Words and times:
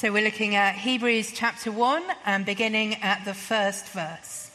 So 0.00 0.12
we're 0.12 0.22
looking 0.22 0.54
at 0.54 0.76
Hebrews 0.76 1.32
chapter 1.34 1.72
1 1.72 2.04
and 2.24 2.46
beginning 2.46 3.02
at 3.02 3.24
the 3.24 3.34
first 3.34 3.88
verse. 3.88 4.48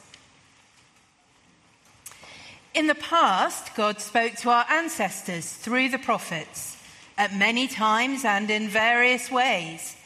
In 2.73 2.87
the 2.87 2.95
past, 2.95 3.75
God 3.75 3.99
spoke 3.99 4.35
to 4.35 4.51
our 4.51 4.65
ancestors 4.71 5.51
through 5.51 5.89
the 5.89 5.97
prophets 5.97 6.77
at 7.17 7.35
many 7.35 7.67
times 7.67 8.23
and 8.23 8.49
in 8.49 8.69
various 8.69 9.29
ways. 9.29 9.97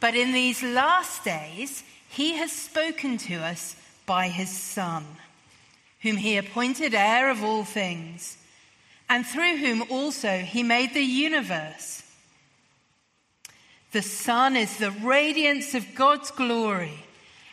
But 0.00 0.16
in 0.16 0.32
these 0.32 0.64
last 0.64 1.22
days, 1.22 1.84
he 2.08 2.32
has 2.38 2.50
spoken 2.50 3.18
to 3.18 3.36
us 3.36 3.76
by 4.04 4.30
his 4.30 4.50
Son, 4.50 5.06
whom 6.00 6.16
he 6.16 6.36
appointed 6.36 6.92
heir 6.92 7.30
of 7.30 7.44
all 7.44 7.62
things, 7.62 8.36
and 9.08 9.24
through 9.24 9.58
whom 9.58 9.84
also 9.88 10.38
he 10.38 10.64
made 10.64 10.92
the 10.92 11.02
universe. 11.02 12.01
The 13.92 14.02
Son 14.02 14.56
is 14.56 14.78
the 14.78 14.90
radiance 14.90 15.74
of 15.74 15.94
God's 15.94 16.30
glory 16.30 17.04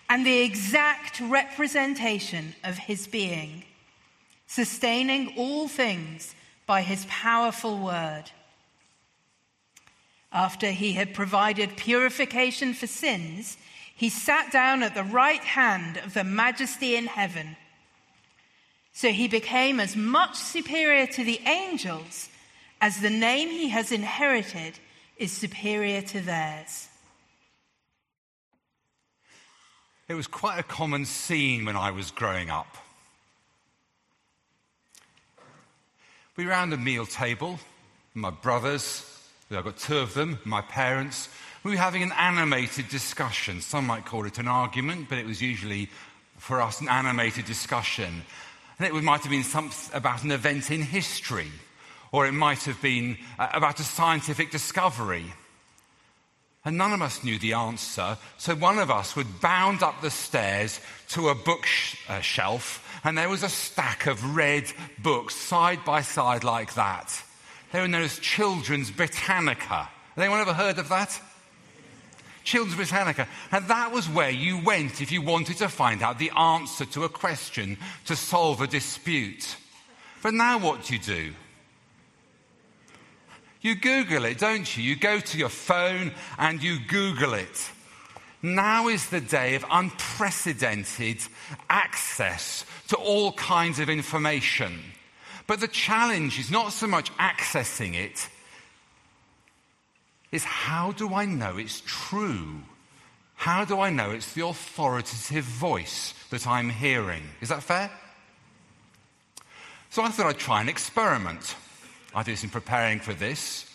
and 0.08 0.26
the 0.26 0.40
exact 0.40 1.20
representation 1.20 2.56
of 2.64 2.78
his 2.78 3.08
being, 3.08 3.66
sustaining 4.48 5.34
all 5.38 5.68
things 5.68 6.34
by 6.66 6.82
his 6.82 7.06
powerful 7.10 7.78
word. 7.78 8.24
After 10.32 10.72
he 10.72 10.94
had 10.94 11.14
provided 11.14 11.76
purification 11.76 12.74
for 12.74 12.88
sins, 12.88 13.58
he 13.94 14.08
sat 14.08 14.50
down 14.50 14.82
at 14.82 14.96
the 14.96 15.04
right 15.04 15.44
hand 15.44 15.98
of 15.98 16.14
the 16.14 16.24
majesty 16.24 16.96
in 16.96 17.08
heaven. 17.08 17.58
So 18.94 19.10
he 19.10 19.28
became 19.28 19.80
as 19.82 19.96
much 19.96 20.36
superior 20.36 21.06
to 21.08 21.24
the 21.26 21.42
angels 21.46 22.30
as 22.80 23.02
the 23.02 23.10
name 23.10 23.50
he 23.50 23.70
has 23.70 23.92
inherited 23.92 24.80
is 25.20 25.32
superior 25.32 26.02
to 26.02 26.22
theirs. 26.22 26.88
It 30.08 30.16
was 30.16 30.26
quite 30.26 30.58
a 30.58 30.64
common 30.64 31.06
scene 31.06 31.66
when 31.66 31.76
I 31.76 31.92
was 31.92 32.10
growing 32.10 32.50
up. 32.50 32.78
We 36.36 36.46
were 36.46 36.52
around 36.52 36.72
the 36.72 36.78
meal 36.78 37.06
table, 37.06 37.60
my 38.16 38.32
brothers, 38.32 39.06
I've 39.52 39.64
got 39.64 39.78
two 39.78 39.98
of 39.98 40.14
them, 40.14 40.40
my 40.46 40.62
parents. 40.62 41.28
We 41.64 41.72
were 41.72 41.78
having 41.78 42.04
an 42.04 42.12
animated 42.12 42.88
discussion. 42.88 43.62
Some 43.62 43.88
might 43.88 44.06
call 44.06 44.26
it 44.26 44.38
an 44.38 44.48
argument, 44.48 45.10
but 45.10 45.18
it 45.18 45.26
was 45.26 45.42
usually, 45.42 45.90
for 46.38 46.62
us, 46.62 46.82
an 46.82 46.88
animated 46.88 47.46
discussion. 47.46 48.24
And 48.78 48.88
it 48.88 48.94
might 48.94 49.22
have 49.22 49.32
been 49.32 49.44
some, 49.44 49.72
about 49.94 50.24
an 50.24 50.32
event 50.32 50.72
in 50.72 50.82
history, 50.82 51.52
or 52.12 52.26
it 52.28 52.32
might 52.32 52.64
have 52.64 52.82
been 52.82 53.18
uh, 53.38 53.48
about 53.54 53.80
a 53.80 53.84
scientific 53.84 54.52
discovery. 54.52 55.26
And 56.66 56.78
none 56.78 56.92
of 56.92 57.02
us 57.02 57.24
knew 57.24 57.40
the 57.40 57.54
answer, 57.54 58.18
so 58.38 58.54
one 58.54 58.80
of 58.80 58.92
us 58.92 59.16
would 59.16 59.42
bound 59.42 59.82
up 59.82 60.02
the 60.02 60.12
stairs 60.12 60.80
to 61.10 61.30
a 61.30 61.36
bookshelf, 61.36 62.86
uh, 63.04 63.08
and 63.08 63.18
there 63.18 63.30
was 63.30 63.44
a 63.44 63.50
stack 63.50 64.08
of 64.08 64.36
red 64.36 64.66
books 65.02 65.36
side 65.36 65.86
by 65.86 66.02
side 66.02 66.44
like 66.44 66.74
that. 66.74 67.24
They 67.72 67.80
were 67.80 67.88
known 67.88 68.04
as 68.04 68.20
Children's 68.20 68.92
Britannica. 68.92 69.90
Anyone 70.18 70.42
ever 70.42 70.54
heard 70.54 70.80
of 70.80 70.90
that? 70.90 71.20
Children's 72.44 72.76
Britannica. 72.76 73.28
And 73.52 73.68
that 73.68 73.92
was 73.92 74.10
where 74.10 74.30
you 74.32 74.62
went 74.64 75.02
if 75.02 75.12
you 75.12 75.22
wanted 75.22 75.58
to 75.58 75.70
find 75.70 76.02
out 76.02 76.20
the 76.20 76.32
answer 76.32 76.86
to 76.86 77.04
a 77.04 77.10
question, 77.10 77.78
to 78.06 78.16
solve 78.16 78.60
a 78.60 78.68
dispute. 78.68 79.56
But 80.24 80.34
now 80.34 80.58
what 80.58 80.84
do 80.84 80.94
you 80.94 81.00
do? 81.00 81.34
You 83.62 83.76
Google 83.76 84.26
it, 84.26 84.38
don't 84.38 84.78
you? 84.78 84.84
You 84.84 84.96
go 84.96 85.20
to 85.20 85.38
your 85.38 85.50
phone 85.50 86.12
and 86.38 86.64
you 86.64 86.80
Google 86.88 87.34
it. 87.34 87.72
Now 88.42 88.88
is 88.88 89.10
the 89.10 89.20
day 89.20 89.56
of 89.56 89.66
unprecedented 89.70 91.22
access 91.70 92.66
to 92.88 92.96
all 92.96 93.34
kinds 93.34 93.80
of 93.80 93.90
information. 93.90 94.80
But 95.46 95.60
the 95.60 95.68
challenge 95.68 96.40
is 96.40 96.50
not 96.50 96.72
so 96.72 96.88
much 96.88 97.12
accessing 97.18 97.96
it, 97.96 98.30
is 100.32 100.44
how 100.44 100.92
do 100.94 101.14
I 101.14 101.26
know 101.26 101.58
it's 101.58 101.82
true? 101.86 102.62
How 103.36 103.66
do 103.66 103.80
I 103.80 103.90
know 103.90 104.12
it's 104.12 104.34
the 104.34 104.46
authoritative 104.46 105.44
voice 105.44 106.14
that 106.30 106.46
I'm 106.46 106.70
hearing? 106.70 107.24
Is 107.42 107.50
that 107.50 107.64
fair? 107.64 107.90
So 109.90 110.04
I 110.04 110.10
thought 110.10 110.28
I'd 110.28 110.38
try 110.38 110.62
an 110.62 110.70
experiment. 110.70 111.56
I 112.14 112.24
did 112.24 112.44
in 112.44 112.50
preparing 112.50 113.00
for 113.00 113.14
this. 113.14 113.66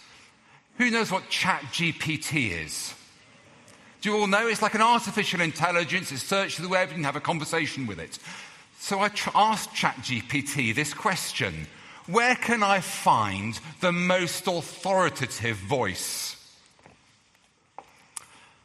Who 0.78 0.90
knows 0.90 1.10
what 1.10 1.30
ChatGPT 1.30 2.64
is? 2.64 2.94
Do 4.00 4.10
you 4.10 4.18
all 4.18 4.26
know? 4.26 4.48
It's 4.48 4.62
like 4.62 4.74
an 4.74 4.82
artificial 4.82 5.40
intelligence. 5.40 6.12
It 6.12 6.18
searches 6.18 6.62
the 6.62 6.68
web 6.68 6.88
and 6.88 6.90
you 6.90 6.96
can 6.96 7.04
have 7.04 7.16
a 7.16 7.20
conversation 7.20 7.86
with 7.86 7.98
it. 7.98 8.18
So 8.78 9.00
I 9.00 9.08
tr- 9.08 9.30
asked 9.34 9.70
ChatGPT 9.70 10.74
this 10.74 10.92
question 10.92 11.66
Where 12.06 12.34
can 12.34 12.62
I 12.62 12.80
find 12.80 13.58
the 13.80 13.92
most 13.92 14.46
authoritative 14.46 15.56
voice? 15.56 16.36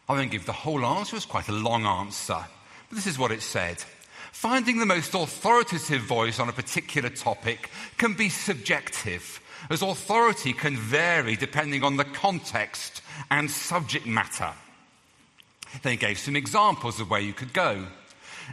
I 0.10 0.14
won't 0.14 0.32
give 0.32 0.48
the 0.48 0.52
whole 0.52 0.84
answer, 0.84 1.16
it's 1.16 1.26
quite 1.26 1.48
a 1.50 1.54
long 1.54 1.86
answer. 1.86 2.44
But 2.90 2.96
this 2.96 3.06
is 3.06 3.20
what 3.20 3.32
it 3.32 3.44
said. 3.44 3.78
Finding 4.32 4.80
the 4.80 4.86
most 4.86 5.14
authoritative 5.14 6.02
voice 6.02 6.40
on 6.40 6.50
a 6.50 6.54
particular 6.54 7.10
topic 7.10 7.70
can 7.98 8.14
be 8.14 8.30
subjective, 8.30 9.40
as 9.70 9.82
authority 9.82 10.54
can 10.54 10.76
vary 10.76 11.36
depending 11.36 11.84
on 11.84 11.98
the 11.98 12.06
context 12.06 13.02
and 13.30 13.50
subject 13.50 14.06
matter. 14.06 14.54
They 15.84 15.98
gave 15.98 16.20
some 16.20 16.36
examples 16.36 17.00
of 17.00 17.10
where 17.10 17.20
you 17.20 17.34
could 17.34 17.54
go. 17.54 17.86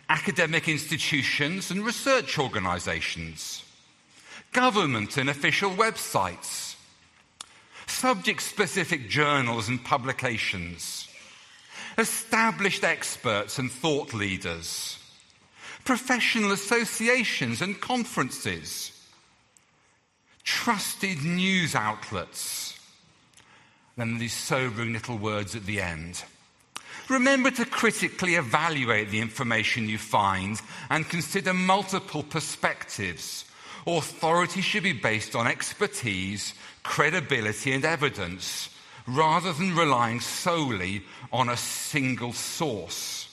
Academic 0.09 0.69
institutions 0.69 1.71
and 1.71 1.84
research 1.84 2.39
organizations, 2.39 3.65
government 4.53 5.17
and 5.17 5.31
official 5.31 5.71
websites, 5.71 6.77
subject 7.87 8.43
specific 8.43 9.09
journals 9.09 9.69
and 9.69 9.83
publications, 9.83 11.09
established 11.97 12.84
experts 12.84 13.59
and 13.59 13.73
thought 13.73 14.12
leaders, 14.12 14.99
professional 15.84 16.53
associations 16.53 17.62
and 17.62 17.81
conferences, 17.81 18.93
trusted 20.46 21.22
news 21.22 21.74
outlets. 21.74 22.80
Then 23.98 24.16
these 24.16 24.32
sobering 24.32 24.94
little 24.94 25.18
words 25.18 25.54
at 25.54 25.66
the 25.66 25.82
end 25.82 26.22
Remember 27.08 27.52
to 27.52 27.64
critically 27.64 28.34
evaluate 28.34 29.10
the 29.10 29.20
information 29.20 29.88
you 29.88 29.98
find 29.98 30.60
and 30.90 31.08
consider 31.08 31.54
multiple 31.54 32.24
perspectives. 32.24 33.44
Authority 33.86 34.60
should 34.60 34.82
be 34.82 34.92
based 34.92 35.36
on 35.36 35.46
expertise, 35.46 36.54
credibility, 36.82 37.72
and 37.72 37.84
evidence, 37.84 38.70
rather 39.06 39.52
than 39.52 39.76
relying 39.76 40.18
solely 40.18 41.04
on 41.32 41.48
a 41.48 41.56
single 41.56 42.32
source. 42.32 43.28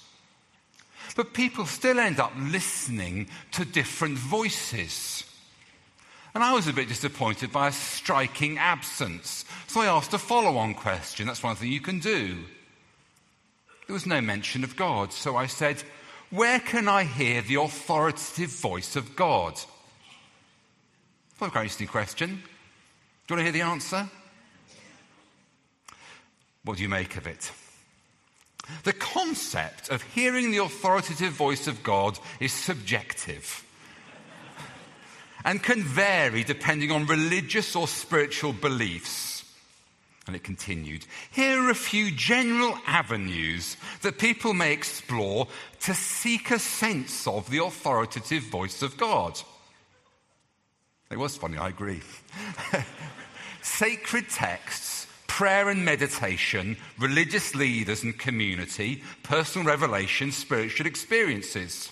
But 1.15 1.33
people 1.33 1.65
still 1.65 1.99
end 1.99 2.19
up 2.19 2.33
listening 2.37 3.27
to 3.53 3.65
different 3.65 4.19
voices. 4.19 5.23
And 6.33 6.43
I 6.43 6.53
was 6.53 6.67
a 6.67 6.73
bit 6.73 6.87
disappointed 6.87 7.51
by 7.51 7.67
a 7.67 7.71
striking 7.71 8.57
absence. 8.57 9.45
So 9.67 9.81
I 9.81 9.85
asked 9.85 10.13
a 10.13 10.17
follow 10.17 10.57
on 10.57 10.73
question. 10.73 11.27
That's 11.27 11.43
one 11.43 11.55
thing 11.55 11.71
you 11.71 11.81
can 11.81 11.99
do. 11.99 12.37
There 13.87 13.93
was 13.93 14.07
no 14.07 14.19
mention 14.19 14.63
of 14.63 14.75
God. 14.75 15.13
So 15.13 15.35
I 15.35 15.45
said, 15.45 15.83
Where 16.31 16.59
can 16.59 16.87
I 16.87 17.03
hear 17.03 17.41
the 17.41 17.55
authoritative 17.55 18.49
voice 18.49 18.95
of 18.95 19.15
God? 19.15 19.59
Well, 21.39 21.51
quite 21.51 21.63
interesting 21.63 21.87
question. 21.87 22.29
Do 22.29 22.35
you 22.35 23.35
want 23.35 23.39
to 23.39 23.43
hear 23.43 23.51
the 23.51 23.69
answer? 23.69 24.09
What 26.63 26.77
do 26.77 26.83
you 26.83 26.89
make 26.89 27.15
of 27.17 27.27
it? 27.27 27.51
The 28.83 28.93
concept 28.93 29.89
of 29.89 30.01
hearing 30.01 30.51
the 30.51 30.59
authoritative 30.59 31.33
voice 31.33 31.67
of 31.67 31.83
God 31.83 32.17
is 32.39 32.53
subjective 32.53 33.65
and 35.45 35.61
can 35.61 35.81
vary 35.83 36.43
depending 36.43 36.91
on 36.91 37.05
religious 37.05 37.75
or 37.75 37.87
spiritual 37.87 38.53
beliefs. 38.53 39.33
And 40.25 40.35
it 40.35 40.43
continued 40.43 41.05
Here 41.31 41.59
are 41.59 41.69
a 41.69 41.75
few 41.75 42.09
general 42.09 42.77
avenues 42.87 43.75
that 44.01 44.19
people 44.19 44.53
may 44.53 44.71
explore 44.71 45.47
to 45.81 45.93
seek 45.93 46.49
a 46.51 46.59
sense 46.59 47.27
of 47.27 47.49
the 47.49 47.63
authoritative 47.63 48.43
voice 48.43 48.81
of 48.81 48.95
God. 48.95 49.39
It 51.11 51.19
was 51.19 51.35
funny, 51.35 51.57
I 51.57 51.69
agree. 51.69 52.01
Sacred 53.61 54.29
texts, 54.29 55.07
prayer 55.27 55.69
and 55.69 55.83
meditation, 55.83 56.77
religious 56.97 57.53
leaders 57.53 58.03
and 58.03 58.17
community, 58.17 59.03
personal 59.23 59.67
revelation, 59.67 60.31
spiritual 60.31 60.87
experiences. 60.87 61.91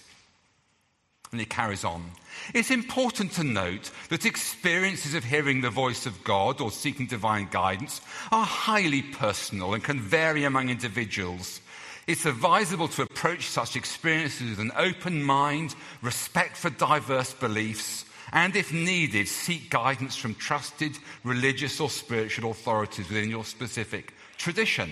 And 1.31 1.39
he 1.39 1.45
carries 1.45 1.83
on. 1.83 2.11
It's 2.53 2.71
important 2.71 3.31
to 3.33 3.43
note 3.43 3.91
that 4.09 4.25
experiences 4.25 5.13
of 5.13 5.23
hearing 5.23 5.61
the 5.61 5.69
voice 5.69 6.05
of 6.05 6.23
God 6.23 6.59
or 6.61 6.71
seeking 6.71 7.07
divine 7.07 7.47
guidance 7.51 8.01
are 8.31 8.45
highly 8.45 9.01
personal 9.01 9.73
and 9.73 9.83
can 9.83 9.99
vary 9.99 10.43
among 10.43 10.69
individuals. 10.69 11.61
It's 12.07 12.25
advisable 12.25 12.87
to 12.89 13.03
approach 13.03 13.47
such 13.47 13.75
experiences 13.75 14.49
with 14.49 14.59
an 14.59 14.71
open 14.75 15.23
mind, 15.23 15.75
respect 16.01 16.57
for 16.57 16.69
diverse 16.69 17.33
beliefs, 17.33 18.05
and 18.33 18.55
if 18.55 18.73
needed, 18.73 19.27
seek 19.27 19.69
guidance 19.69 20.15
from 20.15 20.35
trusted 20.35 20.97
religious 21.23 21.79
or 21.79 21.89
spiritual 21.89 22.51
authorities 22.51 23.09
within 23.09 23.29
your 23.29 23.43
specific 23.43 24.13
tradition. 24.37 24.91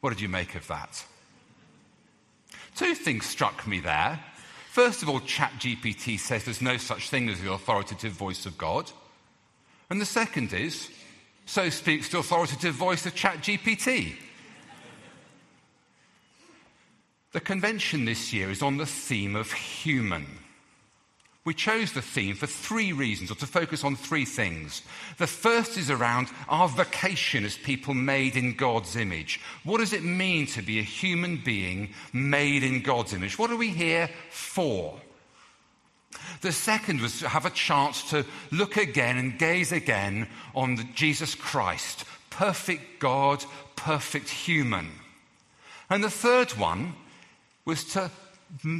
What 0.00 0.10
did 0.10 0.20
you 0.20 0.28
make 0.28 0.54
of 0.54 0.66
that? 0.68 1.04
Two 2.74 2.94
things 2.94 3.26
struck 3.26 3.66
me 3.66 3.80
there. 3.80 4.20
First 4.74 5.04
of 5.04 5.08
all, 5.08 5.20
ChatGPT 5.20 6.18
says 6.18 6.42
there's 6.42 6.60
no 6.60 6.78
such 6.78 7.08
thing 7.08 7.28
as 7.28 7.40
the 7.40 7.52
authoritative 7.52 8.10
voice 8.10 8.44
of 8.44 8.58
God. 8.58 8.90
And 9.88 10.00
the 10.00 10.04
second 10.04 10.52
is, 10.52 10.90
so 11.46 11.70
speaks 11.70 12.08
the 12.08 12.18
authoritative 12.18 12.74
voice 12.74 13.06
of 13.06 13.14
ChatGPT. 13.14 14.16
the 17.30 17.40
convention 17.40 18.04
this 18.04 18.32
year 18.32 18.50
is 18.50 18.62
on 18.62 18.76
the 18.76 18.84
theme 18.84 19.36
of 19.36 19.52
human. 19.52 20.26
We 21.44 21.52
chose 21.52 21.92
the 21.92 22.00
theme 22.00 22.36
for 22.36 22.46
three 22.46 22.92
reasons, 22.92 23.30
or 23.30 23.34
to 23.34 23.46
focus 23.46 23.84
on 23.84 23.96
three 23.96 24.24
things. 24.24 24.80
The 25.18 25.26
first 25.26 25.76
is 25.76 25.90
around 25.90 26.28
our 26.48 26.68
vocation 26.68 27.44
as 27.44 27.58
people 27.58 27.92
made 27.92 28.34
in 28.34 28.54
God's 28.54 28.96
image. 28.96 29.40
What 29.62 29.78
does 29.78 29.92
it 29.92 30.02
mean 30.02 30.46
to 30.48 30.62
be 30.62 30.78
a 30.78 30.82
human 30.82 31.36
being 31.36 31.90
made 32.14 32.62
in 32.62 32.80
God's 32.80 33.12
image? 33.12 33.38
What 33.38 33.50
are 33.50 33.56
we 33.56 33.68
here 33.68 34.08
for? 34.30 34.98
The 36.40 36.52
second 36.52 37.02
was 37.02 37.18
to 37.18 37.28
have 37.28 37.44
a 37.44 37.50
chance 37.50 38.08
to 38.10 38.24
look 38.50 38.78
again 38.78 39.18
and 39.18 39.38
gaze 39.38 39.72
again 39.72 40.28
on 40.54 40.88
Jesus 40.94 41.34
Christ, 41.34 42.06
perfect 42.30 43.00
God, 43.00 43.44
perfect 43.76 44.30
human. 44.30 44.92
And 45.90 46.02
the 46.02 46.10
third 46.10 46.52
one 46.52 46.94
was 47.66 47.84
to 47.92 48.10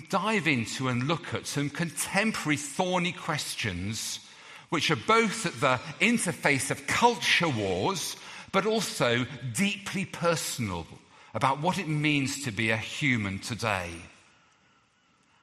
dive 0.09 0.47
into 0.47 0.89
and 0.89 1.09
look 1.09 1.35
at 1.35 1.47
some 1.47 1.71
contemporary 1.71 2.57
thorny 2.57 3.13
questions 3.13 4.21
which 4.69 4.91
are 4.91 4.97
both 4.97 5.47
at 5.47 5.61
the 5.61 5.81
interface 6.05 6.71
of 6.71 6.87
culture 6.87 7.49
wars 7.49 8.17
but 8.53 8.67
also 8.67 9.27
deeply 9.53 10.05
personal 10.05 10.87
about 11.35 11.61
what 11.61 11.79
it 11.79 11.89
means 11.89 12.45
to 12.45 12.53
be 12.53 12.71
a 12.71 12.77
human 12.77 13.41
today. 13.41 13.91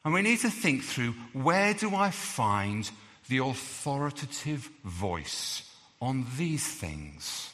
And 0.03 0.13
we 0.13 0.21
need 0.21 0.39
to 0.39 0.49
think 0.49 0.83
through 0.83 1.13
where 1.33 1.73
do 1.73 1.93
I 1.93 2.09
find 2.11 2.89
the 3.27 3.39
authoritative 3.39 4.69
voice 4.83 5.69
on 6.01 6.25
these 6.37 6.65
things? 6.65 7.50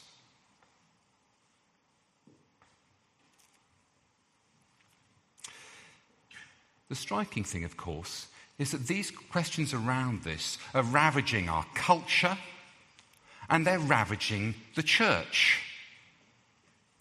The 6.88 6.94
striking 6.94 7.44
thing, 7.44 7.64
of 7.64 7.76
course, 7.76 8.28
is 8.58 8.72
that 8.72 8.86
these 8.86 9.10
questions 9.10 9.72
around 9.74 10.22
this 10.22 10.58
are 10.74 10.82
ravaging 10.82 11.48
our 11.48 11.66
culture 11.74 12.36
and 13.50 13.66
they're 13.66 13.78
ravaging 13.78 14.54
the 14.74 14.82
church. 14.82 15.62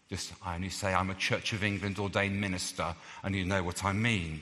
Just, 0.10 0.34
I 0.46 0.56
only 0.56 0.70
say 0.70 0.94
I'm 0.94 1.10
a 1.10 1.16
Church 1.16 1.52
of 1.52 1.64
England 1.64 2.00
ordained 2.00 2.40
minister, 2.40 2.96
and 3.24 3.36
you 3.36 3.44
know 3.44 3.64
what 3.64 3.84
I 3.84 3.92
mean. 3.92 4.40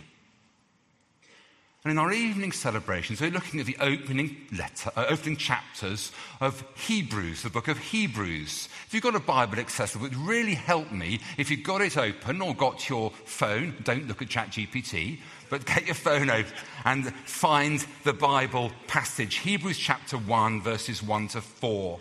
And 1.84 1.92
in 1.92 1.98
our 2.00 2.12
evening 2.12 2.52
celebrations, 2.52 3.22
we're 3.22 3.30
looking 3.30 3.60
at 3.60 3.68
the 3.68 3.78
opening 3.80 4.38
letter, 4.58 4.92
uh, 4.96 5.06
opening 5.08 5.38
chapters 5.38 6.12
of 6.42 6.64
Hebrews, 6.76 7.44
the 7.44 7.52
book 7.52 7.68
of 7.68 7.78
Hebrews. 7.78 8.70
If 8.88 8.94
you've 8.94 9.04
got 9.04 9.14
a 9.14 9.20
Bible 9.20 9.60
accessible, 9.60 10.08
it 10.08 10.10
would 10.10 10.28
really 10.28 10.56
help 10.56 10.92
me 10.92 11.20
if 11.38 11.52
you've 11.52 11.62
got 11.62 11.82
it 11.82 11.96
open 11.96 12.42
or 12.42 12.56
got 12.56 12.90
your 12.90 13.12
phone. 13.26 13.76
Don't 13.84 14.08
look 14.08 14.24
at 14.24 14.30
ChatGPT, 14.30 15.20
but 15.50 15.66
get 15.66 15.86
your 15.86 15.96
phone 15.96 16.30
out 16.30 16.46
and 16.84 17.14
find 17.26 17.86
the 18.04 18.14
Bible 18.14 18.72
passage. 18.88 19.36
Hebrews 19.38 19.78
chapter 19.78 20.18
1, 20.18 20.62
verses 20.62 21.02
1 21.02 21.30
to 21.30 21.42
4. 21.42 22.00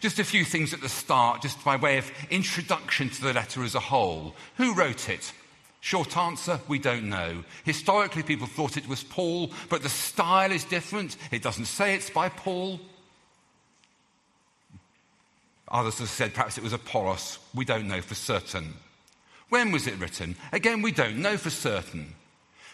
Just 0.00 0.18
a 0.18 0.24
few 0.24 0.44
things 0.44 0.72
at 0.72 0.80
the 0.80 0.88
start, 0.88 1.42
just 1.42 1.62
by 1.62 1.76
way 1.76 1.98
of 1.98 2.10
introduction 2.30 3.10
to 3.10 3.22
the 3.22 3.34
letter 3.34 3.62
as 3.62 3.74
a 3.74 3.80
whole. 3.80 4.34
Who 4.56 4.74
wrote 4.74 5.08
it? 5.08 5.32
Short 5.80 6.16
answer, 6.16 6.60
we 6.68 6.78
don't 6.78 7.08
know. 7.08 7.44
Historically, 7.64 8.22
people 8.22 8.46
thought 8.46 8.76
it 8.76 8.88
was 8.88 9.02
Paul, 9.02 9.50
but 9.68 9.82
the 9.82 9.88
style 9.88 10.52
is 10.52 10.64
different. 10.64 11.16
It 11.30 11.42
doesn't 11.42 11.66
say 11.66 11.94
it's 11.94 12.10
by 12.10 12.28
Paul. 12.28 12.80
Others 15.68 15.98
have 16.00 16.08
said 16.08 16.34
perhaps 16.34 16.58
it 16.58 16.64
was 16.64 16.72
Apollos. 16.72 17.38
We 17.54 17.64
don't 17.64 17.88
know 17.88 18.02
for 18.02 18.14
certain. 18.14 18.74
When 19.50 19.72
was 19.72 19.86
it 19.86 19.98
written? 19.98 20.36
Again, 20.52 20.80
we 20.80 20.92
don't 20.92 21.18
know 21.18 21.36
for 21.36 21.50
certain. 21.50 22.14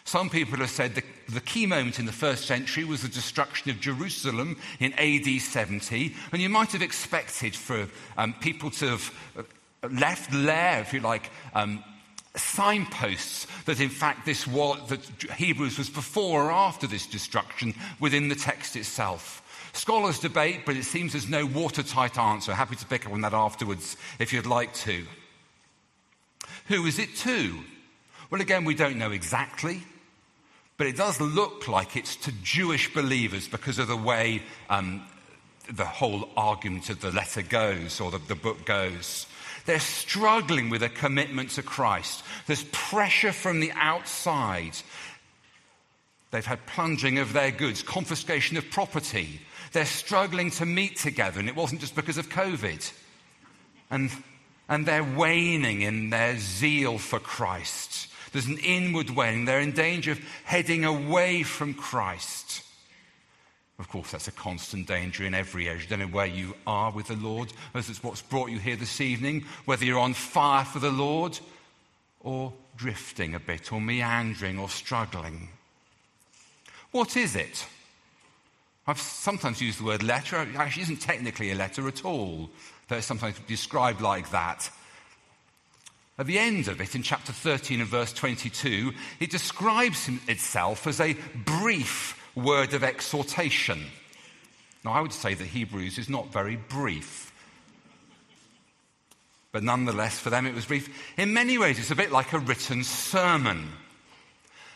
Some 0.05 0.31
people 0.31 0.59
have 0.59 0.71
said 0.71 0.95
the, 0.95 1.03
the, 1.29 1.41
key 1.41 1.67
moment 1.67 1.99
in 1.99 2.07
the 2.07 2.13
first 2.13 2.45
century 2.45 2.85
was 2.85 3.03
the 3.03 3.09
destruction 3.09 3.73
of 3.73 3.81
Jerusalem 3.81 4.57
in 4.79 4.93
AD 4.93 5.41
70, 5.41 6.15
and 6.31 6.41
you 6.41 6.49
might 6.49 6.71
have 6.71 6.83
expected 6.83 7.57
for 7.57 7.89
um, 8.17 8.33
people 8.35 8.71
to 8.71 8.91
have 8.91 9.15
uh, 9.37 9.43
left 9.91 10.31
there, 10.31 10.81
if 10.81 10.93
you 10.93 11.01
like, 11.01 11.31
um, 11.55 11.83
signposts 12.37 13.47
that 13.65 13.81
in 13.81 13.89
fact 13.89 14.25
this 14.25 14.47
was, 14.47 14.79
that 14.89 15.01
Hebrews 15.33 15.79
was 15.79 15.91
before 15.91 16.45
or 16.45 16.53
after 16.53 16.87
this 16.87 17.07
destruction 17.07 17.75
within 17.99 18.29
the 18.29 18.37
text 18.37 18.77
itself. 18.77 19.43
Scholars 19.73 20.21
debate, 20.21 20.61
but 20.65 20.77
it 20.77 20.85
seems 20.85 21.13
there's 21.13 21.29
no 21.29 21.47
watertight 21.47 22.17
answer. 22.17 22.55
Happy 22.55 22.77
to 22.77 22.87
pick 22.87 23.07
up 23.07 23.13
on 23.13 23.23
that 23.23 23.35
afterwards 23.35 23.97
if 24.19 24.33
you'd 24.33 24.47
like 24.47 24.73
to. 24.75 25.05
Who 26.69 26.87
is 26.87 26.99
it 26.99 27.15
to? 27.17 27.61
Well, 28.31 28.41
again, 28.41 28.65
we 28.65 28.75
don't 28.75 28.97
know 28.97 29.13
exactly, 29.13 29.83
but 30.77 30.87
it 30.87 30.97
does 30.97 31.21
look 31.21 31.69
like 31.69 31.97
it's 31.97 32.17
to 32.17 32.33
Jewish 32.43 32.93
believers 32.93 33.49
because 33.49 33.79
of 33.79 33.89
the 33.89 33.97
way 33.97 34.43
um, 34.69 35.03
the 35.71 35.85
whole 35.85 36.29
argument 36.37 36.91
of 36.91 37.01
the 37.01 37.13
letter 37.13 37.43
goes 37.43 38.01
or 38.01 38.11
the, 38.11 38.19
the 38.19 38.35
book 38.35 38.65
goes. 38.65 39.27
They're 39.65 39.81
struggling 39.81 40.71
with 40.71 40.83
a 40.83 40.89
commitment 40.89 41.51
to 41.51 41.63
Christ. 41.63 42.25
There's 42.47 42.65
pressure 42.73 43.33
from 43.33 43.61
the 43.61 43.73
outside. 43.73 44.77
They've 46.31 46.45
had 46.45 46.67
plunging 46.67 47.19
of 47.19 47.33
their 47.33 47.51
goods, 47.51 47.83
confiscation 47.83 48.57
of 48.57 48.71
property. 48.71 49.41
They're 49.73 49.85
struggling 49.85 50.51
to 50.53 50.67
meet 50.67 50.97
together, 50.97 51.41
and 51.41 51.49
it 51.49 51.57
wasn't 51.57 51.81
just 51.81 51.97
because 51.97 52.19
of 52.19 52.29
COVID. 52.29 52.93
And, 53.91 54.11
and 54.69 54.87
they're 54.87 55.05
waning 55.05 55.83
in 55.83 56.11
their 56.11 56.39
zeal 56.39 56.99
for 56.99 57.19
Christ. 57.19 58.09
There's 58.33 58.47
an 58.47 58.59
inward 58.59 59.11
waning. 59.11 59.45
They're 59.45 59.61
in 59.61 59.73
danger 59.73 60.13
of 60.13 60.21
heading 60.45 60.85
away 60.85 61.43
from 61.43 61.75
Christ. 61.75 62.63
Of 63.79 63.89
course, 63.89 64.11
that's 64.11 64.29
a 64.29 64.33
constant 64.33 64.87
danger 64.87 65.25
in 65.25 65.35
every 65.35 65.69
age. 65.69 65.89
Don't 65.89 66.01
know 66.01 66.07
where 66.07 66.27
you 66.27 66.55
are 66.67 66.91
with 66.91 67.09
the 67.09 67.17
Lord, 67.17 67.53
as 67.75 67.91
it's 67.91 68.03
what's 68.03 68.23
brought 68.23 68.51
you 68.51 68.59
here 68.59 68.77
this 68.77 69.01
evening, 69.01 69.45
whether 69.67 69.85
you're 69.85 69.99
on 69.99 70.15
fire 70.15 70.65
for 70.65 70.79
the 70.79 70.91
Lord 70.91 71.39
or 72.21 72.53
drifting 72.77 73.35
a 73.35 73.41
bit 73.41 73.73
or 73.73 73.81
meandering 73.81 74.59
or 74.59 74.69
struggling. 74.69 75.49
What 76.91 77.17
is 77.17 77.37
it? 77.37 77.67
I've 78.87 79.01
sometimes 79.01 79.61
used 79.61 79.81
the 79.81 79.85
word 79.85 80.03
letter. 80.03 80.41
It 80.41 80.57
actually 80.57 80.85
isn't 80.85 81.01
technically 81.01 81.51
a 81.51 81.55
letter 81.55 81.87
at 81.89 82.05
all, 82.05 82.51
though 82.89 82.97
it's 82.97 83.07
sometimes 83.07 83.39
described 83.47 84.01
like 84.01 84.31
that. 84.31 84.71
At 86.19 86.27
the 86.27 86.39
end 86.39 86.69
of 86.69 86.81
it, 86.81 86.95
in 86.95 87.03
chapter 87.03 87.33
13 87.33 87.81
and 87.81 87.89
verse 87.89 88.13
22, 88.13 88.93
it 89.21 89.31
describes 89.31 90.09
itself 90.29 90.87
as 90.87 91.01
a 91.01 91.17
brief 91.45 92.19
word 92.35 92.73
of 92.73 92.83
exhortation. 92.83 93.85
Now, 94.85 94.93
I 94.93 95.01
would 95.01 95.13
say 95.13 95.35
that 95.35 95.47
Hebrews 95.47 95.99
is 95.99 96.09
not 96.09 96.33
very 96.33 96.57
brief. 96.57 97.33
But 99.53 99.63
nonetheless, 99.63 100.19
for 100.19 100.31
them 100.31 100.47
it 100.47 100.55
was 100.55 100.67
brief. 100.67 100.89
In 101.19 101.33
many 101.35 101.59
ways, 101.59 101.79
it's 101.79 101.91
a 101.91 101.97
bit 101.97 102.13
like 102.13 102.33
a 102.33 102.39
written 102.39 102.85
sermon. 102.85 103.69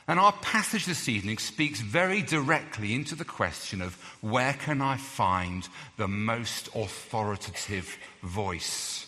And 0.09 0.19
our 0.19 0.33
passage 0.33 0.87
this 0.87 1.09
evening 1.09 1.39
speaks 1.39 1.81
very 1.81 2.23
directly 2.23 2.95
into 2.95 3.15
the 3.15 3.25
question 3.25 3.81
of 3.81 3.95
where 4.21 4.55
can 4.55 4.83
I 4.83 4.97
find 4.97 5.69
the 5.97 6.09
most 6.09 6.69
authoritative 6.75 7.97
voice? 8.23 9.07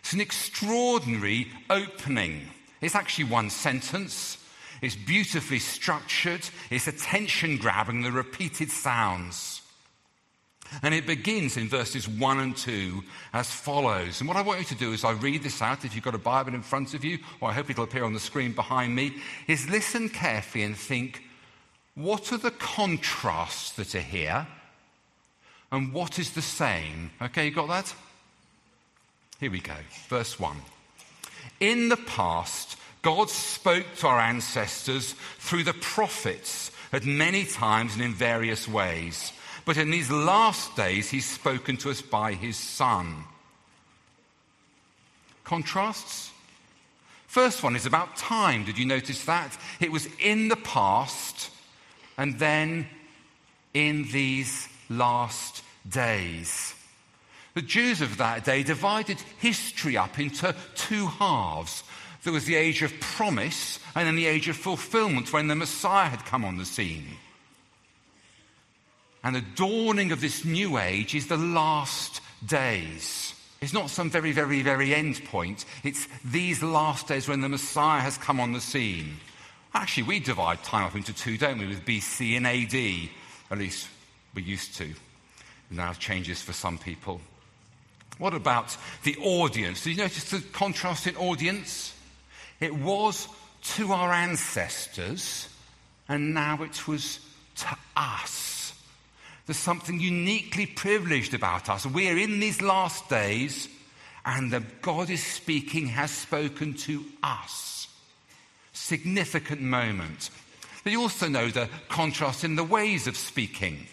It's 0.00 0.12
an 0.12 0.20
extraordinary 0.20 1.48
opening. 1.68 2.48
It's 2.80 2.94
actually 2.94 3.24
one 3.24 3.50
sentence. 3.50 4.38
It's 4.82 4.94
beautifully 4.94 5.58
structured, 5.58 6.48
it's 6.70 6.86
attention 6.86 7.56
grabbing, 7.56 8.02
the 8.02 8.12
repeated 8.12 8.70
sounds. 8.70 9.62
And 10.82 10.94
it 10.94 11.06
begins 11.06 11.56
in 11.56 11.68
verses 11.68 12.08
1 12.08 12.38
and 12.38 12.56
2 12.56 13.02
as 13.32 13.50
follows. 13.50 14.20
And 14.20 14.28
what 14.28 14.36
I 14.36 14.42
want 14.42 14.58
you 14.60 14.66
to 14.66 14.74
do 14.74 14.92
is 14.92 15.04
I 15.04 15.12
read 15.12 15.42
this 15.42 15.62
out, 15.62 15.84
if 15.84 15.94
you've 15.94 16.04
got 16.04 16.14
a 16.14 16.18
Bible 16.18 16.54
in 16.54 16.62
front 16.62 16.94
of 16.94 17.04
you, 17.04 17.18
or 17.40 17.50
I 17.50 17.52
hope 17.52 17.70
it'll 17.70 17.84
appear 17.84 18.04
on 18.04 18.12
the 18.12 18.20
screen 18.20 18.52
behind 18.52 18.94
me, 18.94 19.16
is 19.46 19.68
listen 19.68 20.08
carefully 20.08 20.64
and 20.64 20.76
think 20.76 21.22
what 21.94 22.30
are 22.32 22.38
the 22.38 22.50
contrasts 22.50 23.72
that 23.72 23.94
are 23.94 24.00
here? 24.00 24.46
And 25.72 25.92
what 25.92 26.18
is 26.18 26.32
the 26.32 26.42
same? 26.42 27.10
Okay, 27.20 27.46
you 27.46 27.50
got 27.50 27.68
that? 27.68 27.94
Here 29.40 29.50
we 29.50 29.60
go. 29.60 29.74
Verse 30.08 30.38
1. 30.38 30.56
In 31.60 31.88
the 31.88 31.96
past, 31.96 32.78
God 33.02 33.30
spoke 33.30 33.86
to 33.98 34.06
our 34.08 34.20
ancestors 34.20 35.14
through 35.38 35.64
the 35.64 35.74
prophets 35.74 36.70
at 36.92 37.04
many 37.04 37.44
times 37.44 37.94
and 37.94 38.02
in 38.02 38.12
various 38.12 38.68
ways. 38.68 39.32
But 39.66 39.76
in 39.76 39.90
these 39.90 40.10
last 40.10 40.76
days, 40.76 41.10
He's 41.10 41.28
spoken 41.28 41.76
to 41.78 41.90
us 41.90 42.00
by 42.00 42.32
His 42.32 42.56
Son. 42.56 43.24
Contrasts? 45.44 46.30
First 47.26 47.62
one 47.62 47.76
is 47.76 47.84
about 47.84 48.16
time. 48.16 48.64
Did 48.64 48.78
you 48.78 48.86
notice 48.86 49.24
that? 49.26 49.58
It 49.80 49.92
was 49.92 50.08
in 50.20 50.48
the 50.48 50.56
past 50.56 51.50
and 52.16 52.38
then 52.38 52.86
in 53.74 54.04
these 54.12 54.68
last 54.88 55.62
days. 55.86 56.74
The 57.54 57.62
Jews 57.62 58.00
of 58.00 58.18
that 58.18 58.44
day 58.44 58.62
divided 58.62 59.20
history 59.38 59.96
up 59.96 60.18
into 60.18 60.54
two 60.76 61.06
halves. 61.06 61.82
There 62.22 62.32
was 62.32 62.44
the 62.44 62.54
age 62.54 62.82
of 62.82 62.98
promise 63.00 63.80
and 63.94 64.06
then 64.06 64.16
the 64.16 64.26
age 64.26 64.48
of 64.48 64.56
fulfillment 64.56 65.32
when 65.32 65.48
the 65.48 65.54
Messiah 65.56 66.08
had 66.08 66.24
come 66.24 66.44
on 66.44 66.56
the 66.56 66.64
scene. 66.64 67.06
And 69.26 69.34
the 69.34 69.44
dawning 69.56 70.12
of 70.12 70.20
this 70.20 70.44
new 70.44 70.78
age 70.78 71.16
is 71.16 71.26
the 71.26 71.36
last 71.36 72.20
days. 72.46 73.34
It's 73.60 73.72
not 73.72 73.90
some 73.90 74.08
very, 74.08 74.30
very, 74.30 74.62
very 74.62 74.94
end 74.94 75.20
point. 75.24 75.64
It's 75.82 76.06
these 76.24 76.62
last 76.62 77.08
days 77.08 77.26
when 77.26 77.40
the 77.40 77.48
Messiah 77.48 78.00
has 78.00 78.16
come 78.18 78.38
on 78.38 78.52
the 78.52 78.60
scene. 78.60 79.16
Actually, 79.74 80.04
we 80.04 80.20
divide 80.20 80.62
time 80.62 80.84
up 80.84 80.94
into 80.94 81.12
two, 81.12 81.36
don't 81.36 81.58
we, 81.58 81.66
with 81.66 81.84
BC 81.84 82.36
and 82.36 82.46
AD. 82.46 83.10
At 83.50 83.58
least 83.58 83.88
we 84.32 84.42
used 84.42 84.76
to. 84.76 84.94
Now 85.72 85.92
changes 85.92 86.40
for 86.40 86.52
some 86.52 86.78
people. 86.78 87.20
What 88.18 88.32
about 88.32 88.76
the 89.02 89.16
audience? 89.16 89.82
Did 89.82 89.96
you 89.96 90.04
notice 90.04 90.30
the 90.30 90.38
contrast 90.52 91.08
in 91.08 91.16
audience? 91.16 91.96
It 92.60 92.76
was 92.76 93.26
to 93.74 93.90
our 93.90 94.12
ancestors, 94.12 95.48
and 96.08 96.32
now 96.32 96.62
it 96.62 96.86
was 96.86 97.18
to 97.56 97.76
us. 97.96 98.55
There's 99.46 99.56
something 99.56 100.00
uniquely 100.00 100.66
privileged 100.66 101.32
about 101.32 101.70
us. 101.70 101.86
We're 101.86 102.18
in 102.18 102.40
these 102.40 102.60
last 102.60 103.08
days, 103.08 103.68
and 104.24 104.52
the 104.52 104.64
God 104.82 105.08
is 105.08 105.22
speaking, 105.22 105.86
has 105.86 106.10
spoken 106.10 106.74
to 106.74 107.04
us. 107.22 107.88
Significant 108.72 109.60
moment. 109.60 110.30
But 110.82 110.92
you 110.92 111.00
also 111.00 111.28
know 111.28 111.48
the 111.48 111.68
contrast 111.88 112.44
in 112.44 112.56
the 112.56 112.64
ways 112.64 113.06
of 113.06 113.16
speaking. 113.16 113.86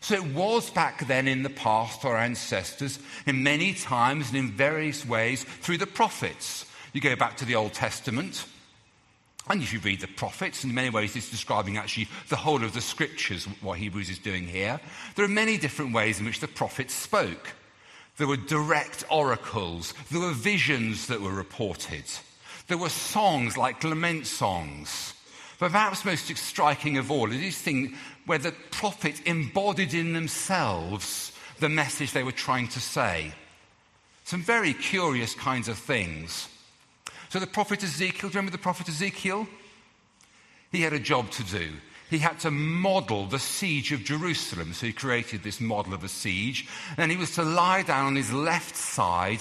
So 0.00 0.14
it 0.14 0.34
was 0.34 0.70
back 0.70 1.06
then 1.06 1.28
in 1.28 1.44
the 1.44 1.50
past, 1.50 2.04
our 2.04 2.16
ancestors, 2.16 2.98
in 3.24 3.44
many 3.44 3.72
times 3.72 4.28
and 4.28 4.38
in 4.38 4.50
various 4.50 5.06
ways 5.06 5.44
through 5.44 5.78
the 5.78 5.86
prophets. 5.86 6.66
You 6.92 7.00
go 7.00 7.14
back 7.14 7.36
to 7.36 7.44
the 7.44 7.54
Old 7.54 7.72
Testament, 7.72 8.44
and 9.48 9.62
if 9.62 9.72
you 9.72 9.80
read 9.80 10.00
the 10.00 10.06
prophets, 10.06 10.62
in 10.62 10.72
many 10.72 10.88
ways 10.88 11.16
it's 11.16 11.30
describing 11.30 11.76
actually 11.76 12.08
the 12.28 12.36
whole 12.36 12.62
of 12.62 12.74
the 12.74 12.80
scriptures, 12.80 13.44
what 13.60 13.78
Hebrews 13.78 14.08
is 14.08 14.18
doing 14.18 14.46
here. 14.46 14.80
There 15.16 15.24
are 15.24 15.28
many 15.28 15.58
different 15.58 15.92
ways 15.92 16.20
in 16.20 16.26
which 16.26 16.40
the 16.40 16.48
prophets 16.48 16.94
spoke. 16.94 17.54
There 18.18 18.28
were 18.28 18.36
direct 18.36 19.04
oracles, 19.10 19.94
there 20.10 20.20
were 20.20 20.32
visions 20.32 21.06
that 21.08 21.20
were 21.20 21.32
reported, 21.32 22.04
there 22.68 22.78
were 22.78 22.88
songs 22.88 23.56
like 23.56 23.82
lament 23.82 24.26
songs. 24.26 25.14
But 25.58 25.72
perhaps 25.72 26.04
most 26.04 26.36
striking 26.36 26.98
of 26.98 27.10
all 27.10 27.30
is 27.30 27.40
this 27.40 27.58
thing 27.58 27.96
where 28.26 28.38
the 28.38 28.52
prophets 28.70 29.20
embodied 29.20 29.94
in 29.94 30.12
themselves 30.12 31.32
the 31.60 31.68
message 31.68 32.12
they 32.12 32.24
were 32.24 32.32
trying 32.32 32.68
to 32.68 32.80
say. 32.80 33.32
Some 34.24 34.42
very 34.42 34.74
curious 34.74 35.34
kinds 35.34 35.68
of 35.68 35.78
things. 35.78 36.48
So 37.32 37.40
the 37.40 37.46
prophet 37.46 37.82
Ezekiel, 37.82 38.28
do 38.28 38.34
you 38.34 38.40
remember 38.40 38.52
the 38.52 38.58
prophet 38.58 38.90
Ezekiel? 38.90 39.48
He 40.70 40.82
had 40.82 40.92
a 40.92 40.98
job 40.98 41.30
to 41.30 41.42
do. 41.44 41.70
He 42.10 42.18
had 42.18 42.38
to 42.40 42.50
model 42.50 43.24
the 43.24 43.38
siege 43.38 43.90
of 43.90 44.04
Jerusalem. 44.04 44.74
So 44.74 44.84
he 44.84 44.92
created 44.92 45.42
this 45.42 45.58
model 45.58 45.94
of 45.94 46.04
a 46.04 46.08
siege. 46.08 46.68
And 46.98 47.10
he 47.10 47.16
was 47.16 47.34
to 47.36 47.42
lie 47.42 47.84
down 47.84 48.04
on 48.04 48.16
his 48.16 48.30
left 48.30 48.76
side 48.76 49.38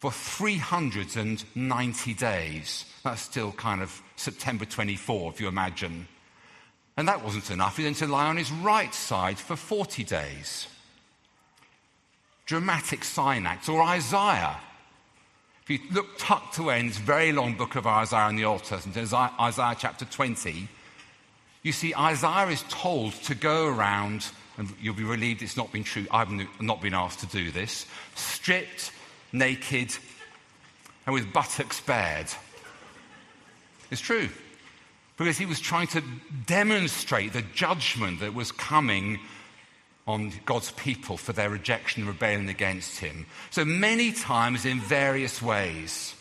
for 0.00 0.10
390 0.10 2.14
days. 2.14 2.84
That's 3.04 3.22
still 3.22 3.52
kind 3.52 3.80
of 3.80 4.02
September 4.16 4.64
24, 4.64 5.30
if 5.30 5.40
you 5.40 5.46
imagine. 5.46 6.08
And 6.96 7.06
that 7.06 7.22
wasn't 7.22 7.48
enough. 7.52 7.76
He 7.76 7.84
then 7.84 7.94
to 7.94 8.08
lie 8.08 8.26
on 8.26 8.36
his 8.36 8.50
right 8.50 8.92
side 8.92 9.38
for 9.38 9.54
40 9.54 10.02
days. 10.02 10.66
Dramatic 12.44 13.04
sign 13.04 13.46
acts. 13.46 13.68
Or 13.68 13.80
Isaiah. 13.84 14.58
If 15.62 15.70
you 15.70 15.78
look 15.92 16.18
tucked 16.18 16.58
away 16.58 16.80
in 16.80 16.88
this 16.88 16.98
very 16.98 17.30
long 17.30 17.54
book 17.54 17.76
of 17.76 17.86
Isaiah 17.86 18.28
in 18.28 18.34
the 18.34 18.44
Old 18.44 18.64
Testament, 18.64 18.96
Isaiah 18.96 19.76
chapter 19.78 20.04
20, 20.04 20.66
you 21.62 21.70
see 21.70 21.94
Isaiah 21.94 22.48
is 22.48 22.64
told 22.68 23.12
to 23.24 23.36
go 23.36 23.68
around, 23.68 24.26
and 24.58 24.74
you'll 24.80 24.94
be 24.94 25.04
relieved 25.04 25.40
it's 25.40 25.56
not 25.56 25.70
been 25.70 25.84
true, 25.84 26.04
I've 26.10 26.32
not 26.60 26.82
been 26.82 26.94
asked 26.94 27.20
to 27.20 27.26
do 27.26 27.52
this, 27.52 27.86
stripped, 28.16 28.90
naked, 29.32 29.94
and 31.06 31.14
with 31.14 31.32
buttocks 31.32 31.80
bared. 31.80 32.26
It's 33.92 34.00
true. 34.00 34.30
Because 35.16 35.38
he 35.38 35.46
was 35.46 35.60
trying 35.60 35.86
to 35.88 36.02
demonstrate 36.44 37.34
the 37.34 37.42
judgment 37.54 38.18
that 38.18 38.34
was 38.34 38.50
coming 38.50 39.20
on 40.06 40.32
God's 40.44 40.72
people 40.72 41.16
for 41.16 41.32
their 41.32 41.50
rejection 41.50 42.02
and 42.02 42.08
rebellion 42.08 42.48
against 42.48 42.98
him. 42.98 43.26
So 43.50 43.64
many 43.64 44.12
times 44.12 44.64
in 44.64 44.80
various 44.80 45.40
ways. 45.40 46.14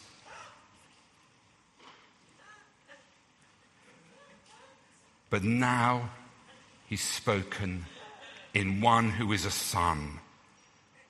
But 5.29 5.43
now 5.43 6.09
he's 6.87 7.01
spoken 7.03 7.85
in 8.53 8.81
one 8.81 9.09
who 9.09 9.31
is 9.31 9.45
a 9.45 9.51
son 9.51 10.19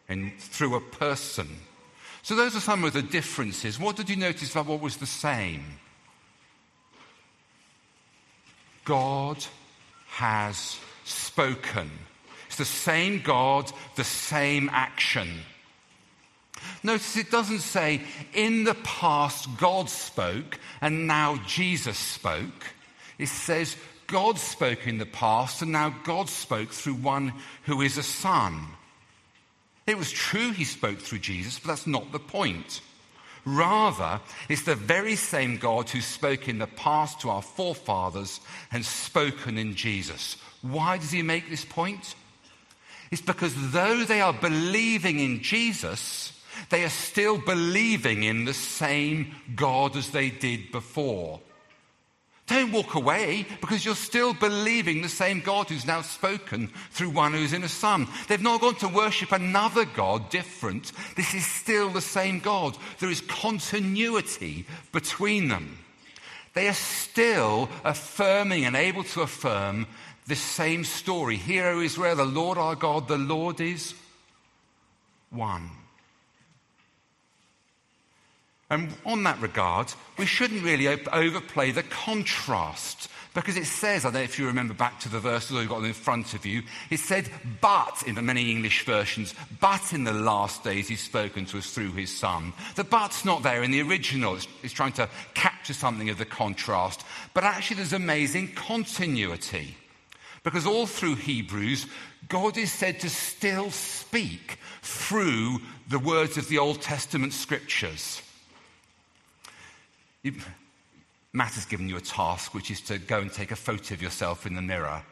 and 0.08 0.32
through 0.40 0.76
a 0.76 0.82
person. 0.82 1.48
So 2.22 2.36
those 2.36 2.56
are 2.56 2.60
some 2.62 2.84
of 2.84 2.94
the 2.94 3.02
differences. 3.02 3.80
What 3.80 3.96
did 3.96 4.10
you 4.10 4.16
notice 4.16 4.52
about 4.52 4.68
what 4.68 4.80
was 4.80 4.98
the 4.98 5.08
same? 5.08 5.64
God 8.86 9.44
has 10.10 10.78
spoken. 11.04 11.90
It's 12.52 12.58
the 12.58 12.66
same 12.66 13.22
God, 13.22 13.72
the 13.96 14.04
same 14.04 14.70
action. 14.74 15.40
Notice 16.84 17.16
it 17.16 17.32
doesn't 17.32 17.62
say, 17.62 18.02
in 18.34 18.66
the 18.66 18.74
past 18.84 19.48
God 19.58 19.90
spoke 19.90 20.60
and 20.82 21.08
now 21.08 21.40
Jesus 21.48 21.98
spoke. 21.98 22.74
It 23.18 23.30
says, 23.30 23.78
God 24.06 24.38
spoke 24.38 24.86
in 24.86 24.98
the 24.98 25.06
past 25.06 25.62
and 25.62 25.72
now 25.72 25.96
God 26.04 26.28
spoke 26.28 26.72
through 26.72 26.96
one 26.96 27.32
who 27.64 27.80
is 27.80 27.98
a 27.98 28.04
son. 28.04 28.66
It 29.88 29.98
was 29.98 30.12
true 30.12 30.52
he 30.52 30.66
spoke 30.66 31.00
through 31.00 31.20
Jesus, 31.20 31.58
but 31.58 31.70
that's 31.70 31.88
not 31.88 32.12
the 32.12 32.20
point. 32.20 32.82
Rather, 33.46 34.20
it's 34.50 34.64
the 34.64 34.76
very 34.76 35.16
same 35.16 35.56
God 35.56 35.90
who 35.90 36.02
spoke 36.02 36.50
in 36.50 36.60
the 36.60 36.68
past 36.68 37.22
to 37.22 37.30
our 37.30 37.42
forefathers 37.42 38.42
and 38.74 38.86
spoken 38.86 39.58
in 39.58 39.74
Jesus. 39.74 40.36
Why 40.62 40.98
does 40.98 41.12
he 41.12 41.22
make 41.22 41.50
this 41.50 41.64
point? 41.64 42.14
Is 43.12 43.22
because 43.22 43.54
though 43.72 44.04
they 44.04 44.22
are 44.22 44.34
believing 44.34 45.20
in 45.20 45.42
Jesus, 45.42 46.34
they 46.70 46.84
are 46.84 46.90
still 46.90 47.38
believing 47.38 48.24
in 48.24 48.46
the 48.46 48.54
same 48.54 49.36
God 49.56 49.96
as 49.96 50.10
they 50.10 50.30
did 50.30 50.72
before. 50.72 51.42
Don't 52.48 52.72
walk 52.74 52.96
away 52.96 53.46
because 53.62 53.86
you're 53.86 53.96
still 53.96 54.34
believing 54.34 55.02
the 55.02 55.10
same 55.10 55.40
God 55.40 55.70
who's 55.70 55.86
now 55.86 56.02
spoken 56.02 56.70
through 56.92 57.12
one 57.12 57.34
who's 57.34 57.54
in 57.54 57.64
a 57.64 57.70
son. 57.70 58.08
They've 58.28 58.42
not 58.42 58.60
gone 58.60 58.76
to 58.76 58.90
worship 58.90 59.32
another 59.32 59.86
God 59.86 60.30
different. 60.30 60.92
This 61.16 61.34
is 61.34 61.46
still 61.46 61.90
the 61.90 62.02
same 62.02 62.40
God. 62.40 62.78
There 63.00 63.10
is 63.10 63.22
continuity 63.22 64.66
between 64.92 65.48
them. 65.48 65.78
They 66.54 66.68
are 66.68 66.74
still 66.74 67.70
affirming 67.86 68.66
and 68.66 68.76
able 68.76 69.06
to 69.06 69.22
affirm 69.22 69.88
this 70.28 70.40
same 70.40 70.84
story. 70.84 71.38
Hear, 71.38 71.68
O 71.68 71.82
Israel, 71.82 72.16
the 72.16 72.26
Lord 72.26 72.58
our 72.58 72.76
God, 72.76 73.08
the 73.08 73.18
Lord 73.18 73.60
is 73.62 73.94
one. 75.30 75.70
And 78.70 78.90
on 79.06 79.24
that 79.24 79.42
regard, 79.42 79.94
we 80.18 80.26
shouldn't 80.26 80.64
really 80.64 80.88
overplay 80.88 81.72
the 81.72 81.84
contrast 81.84 83.10
Because 83.34 83.56
it 83.56 83.66
says, 83.66 84.04
I 84.04 84.10
don't 84.10 84.16
know 84.16 84.22
if 84.22 84.38
you 84.38 84.48
remember 84.48 84.74
back 84.74 85.00
to 85.02 85.10
the 85.10 85.20
verses 85.20 85.52
you've 85.52 85.70
got 85.70 85.84
in 85.86 85.94
front 85.94 86.34
of 86.34 86.46
you, 86.46 86.64
it 86.90 87.00
said, 87.00 87.30
but 87.62 88.04
in 88.06 88.16
the 88.16 88.22
many 88.22 88.52
English 88.52 88.84
versions, 88.84 89.34
but 89.62 89.94
in 89.94 90.04
the 90.04 90.12
last 90.12 90.66
days 90.66 90.90
he's 90.90 91.00
spoken 91.00 91.46
to 91.46 91.58
us 91.58 91.72
through 91.72 91.94
his 91.94 92.16
son. 92.16 92.52
The 92.76 92.84
but's 92.84 93.24
not 93.24 93.42
there 93.42 93.64
in 93.64 93.72
the 93.72 93.82
original. 93.84 94.36
It's, 94.36 94.48
it's 94.64 94.74
trying 94.74 94.92
to 94.94 95.08
capture 95.34 95.74
something 95.74 96.10
of 96.10 96.18
the 96.18 96.26
contrast. 96.26 97.06
But 97.34 97.46
actually, 97.46 97.78
there's 97.78 97.94
amazing 97.94 98.50
continuity. 98.50 99.78
Because 100.44 100.66
all 100.66 100.88
through 100.88 101.16
Hebrews, 101.16 101.86
God 102.28 102.58
is 102.58 102.72
said 102.72 103.00
to 103.02 103.10
still 103.10 103.70
speak 103.70 104.58
through 104.82 105.60
the 105.90 106.00
words 106.00 106.38
of 106.38 106.48
the 106.48 106.58
Old 106.58 106.82
Testament 106.82 107.34
scriptures. 107.34 108.22
Matt 111.34 111.54
has 111.54 111.66
given 111.66 111.88
you 111.88 111.98
a 111.98 112.02
task, 112.02 112.54
which 112.54 112.72
is 112.72 112.82
to 112.82 112.98
go 112.98 113.20
and 113.20 113.32
take 113.32 113.52
a 113.52 113.56
photo 113.56 113.94
of 113.94 114.02
yourself 114.02 114.46
in 114.46 114.56
the 114.56 114.62
mirror. 114.62 115.04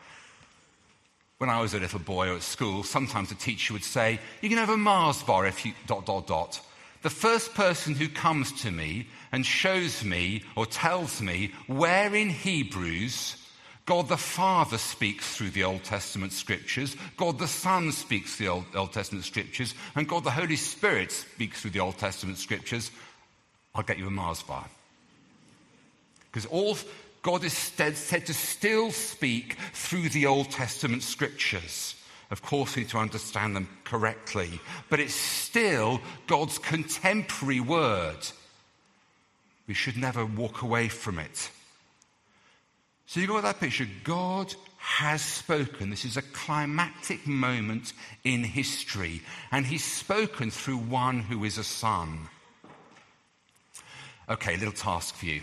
When 1.38 1.50
I 1.50 1.62
was 1.62 1.74
a 1.74 1.79
little 1.79 2.00
boy 2.00 2.29
or 2.29 2.36
at 2.36 2.43
school, 2.43 2.83
sometimes 2.83 3.29
the 3.29 3.36
teacher 3.36 3.74
would 3.74 3.83
say, 3.83 4.19
You 4.41 4.50
can 4.50 4.57
have 4.57 4.69
a 4.69 4.77
Mars 4.77 5.24
bar 5.24 5.45
if 5.45 5.65
you 5.65 5.74
dot, 5.88 6.05
dot, 6.05 6.27
dot. 6.27 6.59
The 7.01 7.09
first 7.09 7.53
person 7.53 7.95
who 7.95 8.09
comes 8.09 8.51
to 8.63 8.71
me 8.71 9.07
and 9.31 9.45
shows 9.45 10.03
me 10.03 10.43
or 10.57 10.65
tells 10.65 11.21
me 11.21 11.53
where 11.67 12.13
in 12.13 12.29
Hebrews 12.29 13.38
God 13.89 14.08
the 14.08 14.17
Father 14.17 14.77
speaks 14.77 15.36
through 15.36 15.50
the 15.50 15.63
Old 15.63 15.84
Testament 15.84 16.31
scriptures, 16.31 16.96
God 17.17 17.39
the 17.39 17.48
Son 17.48 17.91
speaks 17.91 18.36
the 18.36 18.48
Old, 18.48 18.65
Old 18.75 18.93
Testament 18.93 19.25
scriptures, 19.25 19.74
and 19.96 20.08
God 20.08 20.24
the 20.24 20.29
Holy 20.29 20.58
Spirit 20.58 21.12
speaks 21.12 21.62
through 21.62 21.72
the 21.72 21.79
Old 21.79 21.98
Testament 21.98 22.38
scriptures, 22.38 22.91
I'll 23.74 23.81
get 23.81 23.98
you 23.98 24.05
a 24.05 24.12
Mars 24.12 24.43
bar. 24.43 24.67
Because 26.25 26.46
all 26.46 26.77
God 27.24 27.43
is 27.43 27.53
said 27.53 27.96
to 28.27 28.34
still 28.36 28.91
speak 28.91 29.55
through 29.74 30.10
the 30.10 30.27
Old 30.27 30.51
Testament 30.51 31.01
scriptures. 31.01 31.96
Of 32.29 32.43
course, 32.43 32.75
we 32.75 32.84
need 32.84 32.89
to 32.89 33.00
understand 33.00 33.55
them 33.55 33.67
correctly, 33.86 34.60
but 34.91 35.00
it's 35.00 35.15
still 35.15 36.00
God's 36.27 36.60
contemporary 36.60 37.60
word. 37.60 38.19
We 39.65 39.74
should 39.74 39.98
never 39.98 40.27
walk 40.27 40.62
away 40.62 40.89
from 40.89 41.17
it. 41.17 41.50
So 43.09 43.19
you've 43.19 43.29
got 43.29 43.41
that 43.41 43.59
picture. 43.59 43.87
God 44.03 44.53
has 44.77 45.23
spoken. 45.23 45.89
This 45.89 46.05
is 46.05 46.15
a 46.15 46.21
climactic 46.21 47.25
moment 47.25 47.93
in 48.23 48.43
history, 48.43 49.23
and 49.51 49.65
He's 49.65 49.83
spoken 49.83 50.51
through 50.51 50.77
one 50.77 51.21
who 51.21 51.43
is 51.43 51.57
a 51.57 51.63
son. 51.63 52.29
Okay, 54.29 54.57
little 54.57 54.71
task 54.71 55.15
for 55.15 55.25
you. 55.25 55.41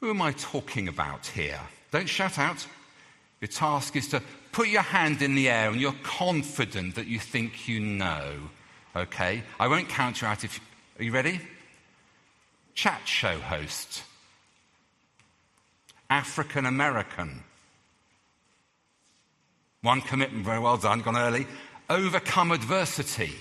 Who 0.00 0.10
am 0.10 0.20
I 0.20 0.32
talking 0.32 0.88
about 0.88 1.26
here? 1.28 1.60
Don't 1.90 2.06
shout 2.06 2.38
out. 2.38 2.66
Your 3.40 3.48
task 3.48 3.96
is 3.96 4.08
to 4.08 4.20
put 4.52 4.68
your 4.68 4.82
hand 4.82 5.22
in 5.22 5.36
the 5.36 5.48
air 5.48 5.70
and 5.70 5.80
you're 5.80 5.96
confident 6.02 6.96
that 6.96 7.06
you 7.06 7.18
think 7.18 7.66
you 7.66 7.80
know. 7.80 8.50
Okay? 8.94 9.42
I 9.58 9.68
won't 9.68 9.88
count 9.88 10.20
you 10.20 10.28
out 10.28 10.44
if. 10.44 10.58
You 10.58 10.62
Are 11.00 11.04
you 11.04 11.12
ready? 11.12 11.40
Chat 12.74 13.00
show 13.06 13.38
host. 13.38 14.02
African 16.14 16.64
American. 16.64 17.42
One 19.82 20.00
commitment, 20.00 20.44
very 20.44 20.60
well 20.60 20.76
done, 20.76 21.00
gone 21.00 21.16
early. 21.16 21.44
Overcome 21.90 22.52
adversity. 22.52 23.32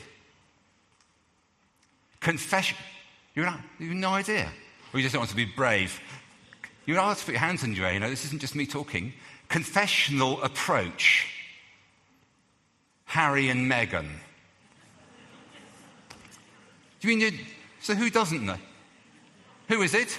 Confession. 2.19 2.77
You 3.35 3.43
have 3.43 3.61
no 3.79 4.09
idea. 4.09 4.49
Or 4.91 4.99
you 4.99 5.03
just 5.03 5.13
don't 5.13 5.19
want 5.19 5.29
to 5.29 5.35
be 5.35 5.45
brave. 5.45 6.01
You're 6.87 6.97
asked 6.97 7.19
to 7.19 7.25
put 7.27 7.33
your 7.33 7.41
hands 7.41 7.63
in 7.63 7.75
your 7.75 7.85
air, 7.85 7.93
you 7.93 7.99
know, 7.99 8.09
this 8.09 8.25
isn't 8.25 8.41
just 8.41 8.55
me 8.55 8.65
talking. 8.65 9.13
Confessional 9.49 10.41
approach. 10.41 11.27
Harry 13.05 13.49
and 13.49 13.71
Meghan. 13.71 14.09
Do 16.99 17.07
you 17.07 17.09
mean 17.09 17.19
you, 17.19 17.39
so 17.81 17.93
who 17.93 18.09
doesn't 18.09 18.43
know? 18.43 18.57
Who 19.67 19.83
is 19.83 19.93
it? 19.93 20.17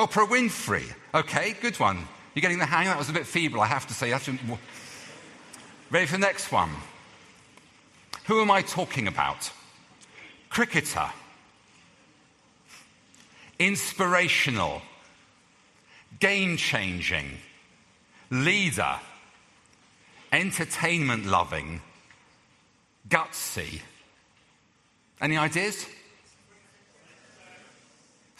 Oprah 0.00 0.26
Winfrey. 0.26 0.90
Okay, 1.14 1.54
good 1.60 1.78
one. 1.78 1.98
You're 2.34 2.40
getting 2.40 2.58
the 2.58 2.64
hang. 2.64 2.86
That 2.86 2.96
was 2.96 3.10
a 3.10 3.12
bit 3.12 3.26
feeble, 3.26 3.60
I 3.60 3.66
have 3.66 3.86
to 3.88 3.92
say. 3.92 4.12
Ready 5.90 6.06
for 6.06 6.12
the 6.12 6.18
next 6.18 6.50
one? 6.50 6.70
Who 8.24 8.40
am 8.40 8.50
I 8.50 8.62
talking 8.62 9.08
about? 9.08 9.50
Cricketer. 10.48 11.10
Inspirational 13.58 14.80
game 16.18 16.56
changing, 16.56 17.32
leader, 18.30 18.98
entertainment 20.32 21.26
loving, 21.26 21.82
gutsy. 23.06 23.82
Any 25.20 25.36
ideas? 25.36 25.84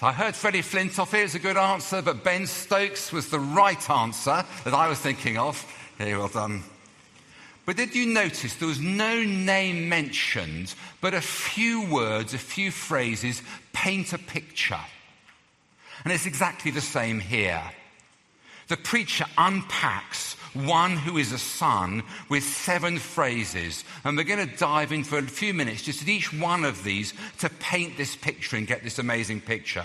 I 0.02 0.12
heard 0.12 0.34
Freddie 0.34 0.62
Flintoff 0.62 1.10
here 1.10 1.24
is 1.24 1.34
a 1.34 1.38
good 1.38 1.58
answer, 1.58 2.00
but 2.00 2.24
Ben 2.24 2.46
Stokes 2.46 3.12
was 3.12 3.28
the 3.28 3.38
right 3.38 3.90
answer 3.90 4.46
that 4.64 4.72
I 4.72 4.88
was 4.88 4.98
thinking 4.98 5.36
of. 5.36 5.62
Very 5.98 6.16
well 6.16 6.28
done. 6.28 6.62
But 7.66 7.76
did 7.76 7.94
you 7.94 8.06
notice 8.06 8.54
there 8.54 8.66
was 8.66 8.80
no 8.80 9.22
name 9.22 9.90
mentioned, 9.90 10.74
but 11.02 11.12
a 11.12 11.20
few 11.20 11.84
words, 11.92 12.32
a 12.32 12.38
few 12.38 12.70
phrases 12.70 13.42
paint 13.74 14.14
a 14.14 14.18
picture? 14.18 14.80
And 16.04 16.14
it's 16.14 16.24
exactly 16.24 16.70
the 16.70 16.80
same 16.80 17.20
here. 17.20 17.62
The 18.68 18.78
preacher 18.78 19.26
unpacks 19.36 20.34
one 20.54 20.96
who 20.96 21.18
is 21.18 21.32
a 21.32 21.38
son 21.38 22.02
with 22.28 22.44
seven 22.44 22.98
phrases. 22.98 23.84
And 24.04 24.16
we're 24.16 24.24
going 24.24 24.48
to 24.48 24.56
dive 24.56 24.92
in 24.92 25.04
for 25.04 25.18
a 25.18 25.22
few 25.22 25.54
minutes 25.54 25.82
just 25.82 26.02
at 26.02 26.08
each 26.08 26.32
one 26.32 26.64
of 26.64 26.84
these 26.84 27.14
to 27.38 27.48
paint 27.48 27.96
this 27.96 28.16
picture 28.16 28.56
and 28.56 28.66
get 28.66 28.82
this 28.82 28.98
amazing 28.98 29.40
picture. 29.40 29.84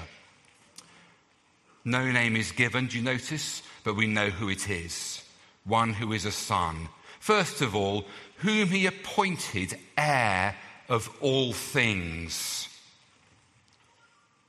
No 1.84 2.12
name 2.12 2.36
is 2.36 2.52
given, 2.52 2.88
do 2.88 2.98
you 2.98 3.04
notice? 3.04 3.62
But 3.84 3.96
we 3.96 4.08
know 4.08 4.30
who 4.30 4.50
it 4.50 4.70
is 4.70 5.22
one 5.66 5.94
who 5.94 6.14
is 6.14 6.26
a 6.26 6.32
son. 6.32 6.90
First 7.20 7.62
of 7.62 7.76
all, 7.76 8.06
whom 8.38 8.70
he 8.70 8.86
appointed 8.86 9.78
heir 9.98 10.56
of 10.88 11.10
all 11.22 11.54
things. 11.54 12.70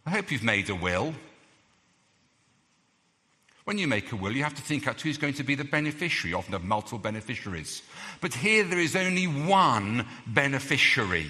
I 0.04 0.10
hope 0.10 0.30
you've 0.30 0.44
made 0.44 0.70
a 0.70 0.74
will. 0.74 1.14
When 3.66 3.78
you 3.78 3.88
make 3.88 4.12
a 4.12 4.16
will, 4.16 4.30
you 4.30 4.44
have 4.44 4.54
to 4.54 4.62
think 4.62 4.86
out 4.86 5.00
who's 5.00 5.18
going 5.18 5.34
to 5.34 5.42
be 5.42 5.56
the 5.56 5.64
beneficiary. 5.64 6.32
Often 6.34 6.52
have 6.52 6.62
multiple 6.62 7.00
beneficiaries. 7.00 7.82
But 8.20 8.32
here 8.32 8.62
there 8.62 8.78
is 8.78 8.94
only 8.94 9.26
one 9.26 10.06
beneficiary. 10.24 11.28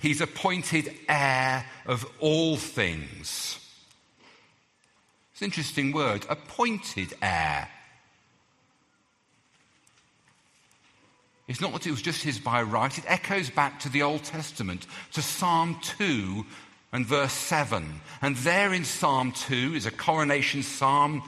He's 0.00 0.20
appointed 0.20 0.92
heir 1.08 1.64
of 1.86 2.04
all 2.18 2.56
things. 2.56 3.60
It's 5.30 5.42
an 5.42 5.44
interesting 5.44 5.92
word, 5.92 6.26
appointed 6.28 7.14
heir. 7.22 7.68
It's 11.46 11.60
not 11.60 11.72
that 11.72 11.86
it 11.86 11.92
was 11.92 12.02
just 12.02 12.24
his 12.24 12.40
by 12.40 12.62
right. 12.62 12.98
It 12.98 13.04
echoes 13.06 13.48
back 13.48 13.78
to 13.80 13.88
the 13.88 14.02
Old 14.02 14.24
Testament, 14.24 14.88
to 15.12 15.22
Psalm 15.22 15.78
2 15.82 16.44
and 16.92 17.06
verse 17.06 17.32
7. 17.32 18.00
And 18.22 18.34
there 18.38 18.74
in 18.74 18.84
Psalm 18.84 19.30
2 19.30 19.76
is 19.76 19.86
a 19.86 19.92
coronation 19.92 20.64
psalm 20.64 21.22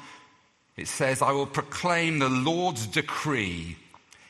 it 0.78 0.86
says, 0.86 1.20
I 1.20 1.32
will 1.32 1.46
proclaim 1.46 2.20
the 2.20 2.28
Lord's 2.28 2.86
decree. 2.86 3.76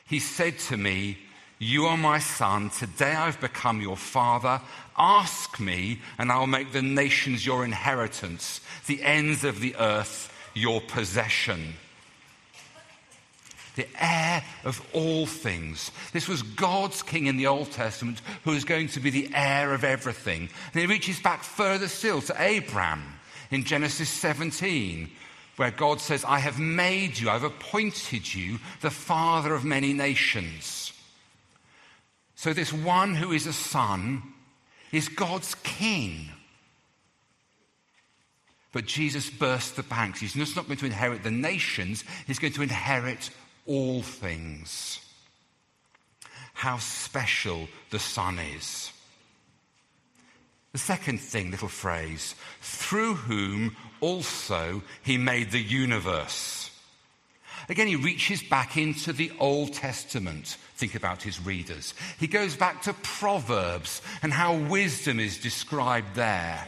He 0.07 0.19
said 0.19 0.59
to 0.61 0.79
me, 0.79 1.19
You 1.59 1.85
are 1.85 1.99
my 1.99 2.19
son. 2.19 2.71
Today 2.71 3.13
I've 3.13 3.39
become 3.39 3.83
your 3.83 3.99
father. 3.99 4.63
Ask 4.97 5.61
me, 5.61 6.01
and 6.19 6.33
I'll 6.33 6.47
make 6.47 6.73
the 6.73 6.81
nations 6.81 7.45
your 7.45 7.67
inheritance, 7.67 8.63
the 8.87 9.03
ends 9.03 9.45
of 9.45 9.61
the 9.61 9.77
earth 9.77 10.33
your 10.55 10.81
possession. 10.81 11.75
The 13.77 13.87
heir 14.01 14.43
of 14.65 14.85
all 14.95 15.27
things. 15.27 15.93
This 16.15 16.29
was 16.29 16.43
God's 16.43 17.03
king 17.03 17.27
in 17.27 17.37
the 17.37 17.47
Old 17.47 17.71
Testament 17.71 18.23
who 18.43 18.53
is 18.53 18.65
going 18.65 18.89
to 18.89 19.01
be 19.01 19.11
the 19.11 19.31
heir 19.35 19.75
of 19.75 19.85
everything. 19.85 20.49
And 20.73 20.83
it 20.83 20.89
reaches 20.89 21.21
back 21.21 21.43
further 21.43 21.89
still 21.89 22.23
to 22.23 22.43
Abraham 22.43 23.05
in 23.51 23.65
Genesis 23.65 24.09
17 24.09 25.11
where 25.59 25.71
God 25.73 26.01
says, 26.01 26.25
I 26.25 26.39
have 26.39 26.59
made 26.59 27.19
you, 27.19 27.29
I've 27.29 27.43
appointed 27.43 28.33
you 28.33 28.59
the 28.81 28.91
father 28.91 29.55
of 29.55 29.65
many 29.65 29.93
nations. 29.93 30.93
So, 32.37 32.53
this 32.53 32.73
one 32.73 33.17
who 33.17 33.33
is 33.33 33.47
a 33.47 33.53
son 33.53 34.23
is 34.93 35.09
God's 35.09 35.57
king. 35.57 36.31
But 38.73 38.87
Jesus 38.87 39.31
burst 39.31 39.75
the 39.75 39.83
banks. 39.83 40.21
He's 40.21 40.35
just 40.35 40.55
not 40.55 40.67
going 40.67 40.79
to 40.79 40.87
inherit 40.87 41.25
the 41.25 41.31
nations, 41.33 42.05
he's 42.27 42.39
going 42.39 42.53
to 42.53 42.63
inherit 42.63 43.31
all 43.67 44.03
things. 44.03 45.01
How 46.55 46.79
special 46.79 47.69
the 47.91 47.99
Son 47.99 48.39
is. 48.39 48.93
The 50.73 50.79
second 50.79 51.21
thing, 51.21 51.51
little 51.51 51.69
phrase, 51.69 52.35
through 52.61 53.15
whom 53.15 53.77
also 54.01 54.83
he 55.03 55.17
made 55.17 55.51
the 55.51 55.63
universe. 55.63 56.71
Again, 57.69 57.87
he 57.87 57.97
reaches 57.97 58.43
back 58.43 58.77
into 58.77 59.13
the 59.13 59.31
Old 59.39 59.75
Testament. 59.75 60.57
Think 60.77 60.95
about 60.95 61.23
his 61.23 61.45
readers. 61.45 61.95
He 62.19 62.27
goes 62.27 62.57
back 62.57 62.83
to 62.83 62.95
Proverbs 62.95 64.01
and 64.23 64.33
how 64.33 64.57
wisdom 64.57 65.21
is 65.21 65.39
described 65.39 66.15
there. 66.15 66.67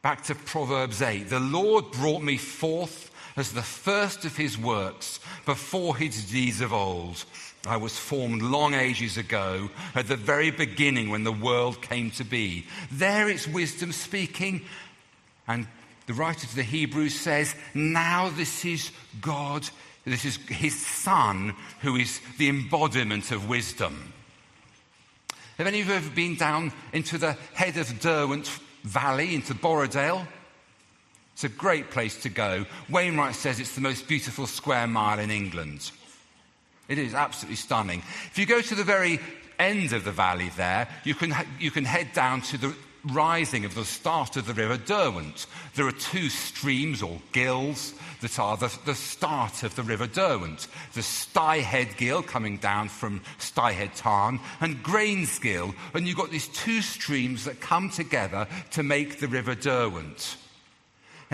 Back 0.00 0.24
to 0.24 0.34
Proverbs 0.34 1.02
8. 1.02 1.28
The 1.28 1.40
Lord 1.40 1.90
brought 1.92 2.22
me 2.22 2.36
forth 2.36 3.10
as 3.36 3.52
the 3.52 3.62
first 3.62 4.24
of 4.24 4.36
his 4.36 4.56
works 4.56 5.20
before 5.44 5.96
his 5.96 6.30
deeds 6.30 6.60
of 6.60 6.72
old. 6.72 7.24
I 7.66 7.76
was 7.76 7.98
formed 7.98 8.42
long 8.42 8.74
ages 8.74 9.16
ago, 9.16 9.70
at 9.94 10.08
the 10.08 10.16
very 10.16 10.50
beginning 10.50 11.08
when 11.08 11.24
the 11.24 11.32
world 11.32 11.80
came 11.80 12.10
to 12.12 12.24
be. 12.24 12.66
There 12.92 13.28
it's 13.28 13.48
wisdom 13.48 13.92
speaking. 13.92 14.62
And 15.48 15.66
the 16.06 16.14
writer 16.14 16.46
to 16.46 16.56
the 16.56 16.62
Hebrews 16.62 17.18
says, 17.18 17.54
Now 17.72 18.28
this 18.28 18.64
is 18.64 18.90
God, 19.20 19.68
this 20.04 20.24
is 20.24 20.36
his 20.48 20.78
Son, 20.78 21.54
who 21.80 21.96
is 21.96 22.20
the 22.38 22.48
embodiment 22.48 23.30
of 23.30 23.48
wisdom. 23.48 24.12
Have 25.56 25.66
any 25.66 25.80
of 25.80 25.88
you 25.88 25.94
ever 25.94 26.10
been 26.10 26.34
down 26.34 26.72
into 26.92 27.16
the 27.16 27.36
head 27.54 27.76
of 27.76 28.00
Derwent 28.00 28.48
Valley, 28.82 29.34
into 29.34 29.54
Borrowdale? 29.54 30.26
It's 31.32 31.44
a 31.44 31.48
great 31.48 31.90
place 31.90 32.20
to 32.22 32.28
go. 32.28 32.66
Wainwright 32.90 33.34
says 33.34 33.58
it's 33.58 33.74
the 33.74 33.80
most 33.80 34.06
beautiful 34.06 34.46
square 34.46 34.86
mile 34.86 35.18
in 35.18 35.30
England. 35.30 35.90
It 36.88 36.98
is 36.98 37.14
absolutely 37.14 37.56
stunning. 37.56 38.00
If 38.26 38.38
you 38.38 38.46
go 38.46 38.60
to 38.60 38.74
the 38.74 38.84
very 38.84 39.20
end 39.58 39.92
of 39.92 40.04
the 40.04 40.12
valley 40.12 40.50
there, 40.56 40.88
you 41.04 41.14
can, 41.14 41.34
you 41.58 41.70
can 41.70 41.84
head 41.84 42.12
down 42.12 42.42
to 42.42 42.58
the 42.58 42.74
rising 43.04 43.64
of 43.64 43.74
the 43.74 43.84
start 43.84 44.36
of 44.36 44.46
the 44.46 44.54
river 44.54 44.76
Derwent. 44.76 45.46
There 45.74 45.86
are 45.86 45.92
two 45.92 46.28
streams 46.28 47.02
or 47.02 47.20
gills 47.32 47.94
that 48.20 48.38
are 48.38 48.56
the, 48.56 48.76
the 48.86 48.94
start 48.94 49.62
of 49.62 49.74
the 49.76 49.82
river 49.82 50.06
Derwent. 50.06 50.68
The 50.94 51.02
Styhead 51.02 51.96
Gill 51.96 52.22
coming 52.22 52.56
down 52.56 52.88
from 52.88 53.20
Styhead 53.38 53.94
Tarn 53.96 54.40
and 54.60 54.82
Grange 54.82 55.40
Gill. 55.40 55.74
And 55.92 56.06
you've 56.06 56.16
got 56.16 56.30
these 56.30 56.48
two 56.48 56.80
streams 56.80 57.44
that 57.44 57.60
come 57.60 57.90
together 57.90 58.46
to 58.72 58.82
make 58.82 59.20
the 59.20 59.28
river 59.28 59.54
Derwent. 59.54 60.36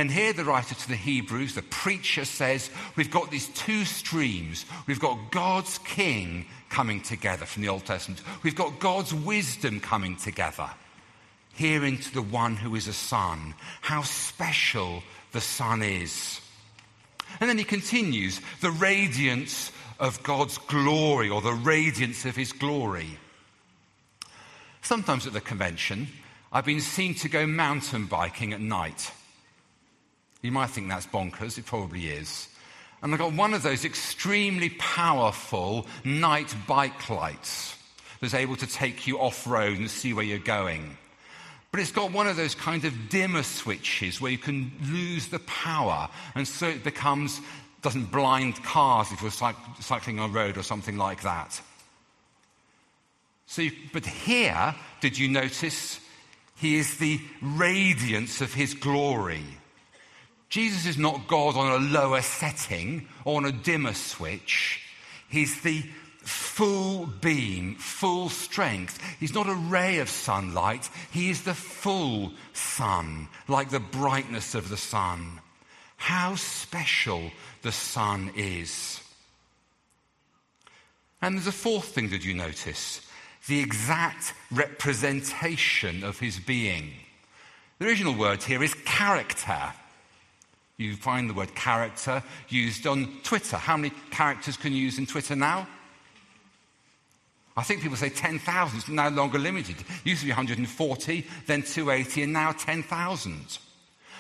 And 0.01 0.11
here, 0.11 0.33
the 0.33 0.47
writer 0.47 0.75
to 0.75 0.89
the 0.89 0.97
Hebrews, 0.97 1.55
the 1.55 1.61
preacher 1.61 2.25
says, 2.25 2.71
we've 2.97 3.11
got 3.11 3.31
these 3.31 3.49
two 3.49 3.85
streams. 3.85 4.65
We've 4.87 4.99
got 4.99 5.31
God's 5.31 5.77
king 5.77 6.47
coming 6.71 7.03
together 7.03 7.45
from 7.45 7.61
the 7.61 7.69
Old 7.69 7.85
Testament, 7.85 8.23
we've 8.43 8.55
got 8.55 8.81
God's 8.81 9.13
wisdom 9.13 9.79
coming 9.79 10.17
together. 10.17 10.71
Here 11.53 11.85
into 11.85 12.15
the 12.15 12.23
one 12.23 12.57
who 12.57 12.77
is 12.77 12.89
a 12.89 12.95
son. 12.95 13.53
How 13.83 14.01
special 14.01 15.03
the 15.33 15.43
son 15.43 15.83
is. 15.83 16.41
And 17.39 17.51
then 17.51 17.59
he 17.59 17.65
continues 17.65 18.41
the 18.63 18.71
radiance 18.71 19.71
of 19.99 20.23
God's 20.23 20.57
glory 20.57 21.29
or 21.29 21.43
the 21.43 21.53
radiance 21.53 22.25
of 22.25 22.37
his 22.37 22.55
glory. 22.55 23.19
Sometimes 24.81 25.27
at 25.27 25.35
the 25.35 25.43
convention, 25.43 26.09
I've 26.51 26.65
been 26.65 26.81
seen 26.81 27.15
to 27.17 27.29
go 27.29 27.47
mountain 27.47 28.07
biking 28.07 28.55
at 28.55 28.63
night. 28.63 29.13
You 30.43 30.53
might 30.53 30.71
think 30.71 30.89
that's 30.89 31.07
bonkers, 31.07 31.59
it 31.59 31.67
probably 31.67 32.09
is. 32.09 32.49
And 33.03 33.13
I've 33.13 33.19
got 33.19 33.33
one 33.33 33.55
of 33.55 33.63
those 33.63 33.85
extremely 33.85 34.71
powerful 34.71 35.87
night 36.05 36.55
bike 36.67 37.09
lights 37.09 37.77
that's 38.21 38.35
able 38.35 38.57
to 38.57 38.67
take 38.67 39.07
you 39.07 39.19
off 39.19 39.47
road 39.47 39.79
and 39.79 39.91
see 39.91 40.13
where 40.13 40.25
you're 40.25 40.39
going. 40.39 40.97
But 41.71 41.81
it's 41.81 41.93
got 41.93 42.13
one 42.13 42.27
of 42.27 42.37
those 42.37 42.55
kind 42.55 42.85
of 42.85 43.09
dimmer 43.09 43.43
switches 43.43 44.21
where 44.21 44.33
you 44.33 44.39
can 44.39 44.73
lose 44.91 45.29
the 45.29 45.39
power, 45.41 46.09
and 46.35 46.47
so 46.47 46.69
it 46.69 46.83
becomes, 46.83 47.41
doesn't 47.81 48.11
blind 48.11 48.63
cars 48.65 49.13
if 49.13 49.23
you're 49.23 49.31
cycling 49.31 50.19
on 50.19 50.31
a 50.31 50.33
road 50.33 50.59
or 50.59 50.63
something 50.63 50.97
like 50.97 51.23
that. 51.23 51.61
So, 53.47 53.63
you, 53.63 53.73
but 53.93 54.05
here, 54.05 54.75
did 55.01 55.19
you 55.19 55.29
notice? 55.29 56.01
He 56.57 56.77
is 56.77 56.99
the 56.99 57.21
radiance 57.41 58.43
of 58.43 58.53
his 58.53 58.75
glory. 58.75 59.45
Jesus 60.51 60.85
is 60.85 60.99
not 60.99 61.29
God 61.29 61.57
on 61.57 61.73
a 61.73 61.85
lower 61.93 62.23
setting 62.23 63.07
or 63.25 63.37
on 63.37 63.47
a 63.47 63.53
dimmer 63.53 63.95
switch. 63.95 64.83
He's 65.29 65.61
the 65.63 65.85
full 66.19 67.07
beam, 67.07 67.77
full 67.77 68.29
strength. 68.29 69.01
He's 69.21 69.33
not 69.33 69.49
a 69.49 69.55
ray 69.55 70.01
of 70.01 70.11
sunlight. 70.11 70.91
He 71.13 71.31
is 71.31 71.43
the 71.43 71.55
full 71.55 72.33
sun, 72.53 73.29
like 73.47 73.71
the 73.71 73.81
brightness 73.81 74.55
of 74.57 74.69
the 74.69 74.77
sun. 74.77 75.41
How 75.97 76.35
special 76.35 77.31
the 77.63 77.73
sun 77.73 78.33
is. 78.37 79.01
And 81.23 81.37
there's 81.37 81.47
a 81.47 81.53
fourth 81.53 81.87
thing 81.87 82.11
that 82.11 82.25
you 82.25 82.35
notice 82.35 83.07
the 83.47 83.61
exact 83.61 84.35
representation 84.51 86.03
of 86.03 86.19
his 86.19 86.39
being. 86.39 86.93
The 87.79 87.87
original 87.87 88.15
word 88.15 88.43
here 88.43 88.63
is 88.63 88.75
character. 88.85 89.73
You 90.81 90.97
find 90.97 91.29
the 91.29 91.35
word 91.35 91.55
character 91.55 92.23
used 92.49 92.87
on 92.87 93.21
Twitter. 93.23 93.59
How 93.59 93.77
many 93.77 93.93
characters 94.11 94.57
can 94.57 94.73
you 94.73 94.79
use 94.79 94.99
in 94.99 95.05
Twitter 95.05 95.37
now? 95.37 95.69
I 97.55 97.63
think 97.63 97.83
people 97.83 97.99
say 97.99 98.09
10,000. 98.09 98.79
It's 98.79 98.89
no 98.89 99.11
longer 99.11 99.39
limited. 99.39 99.77
It 99.79 99.87
used 100.05 100.21
to 100.23 100.27
be 100.27 100.31
140, 100.31 101.27
then 101.47 101.63
280, 101.63 102.23
and 102.23 102.33
now 102.33 102.53
10,000. 102.53 103.59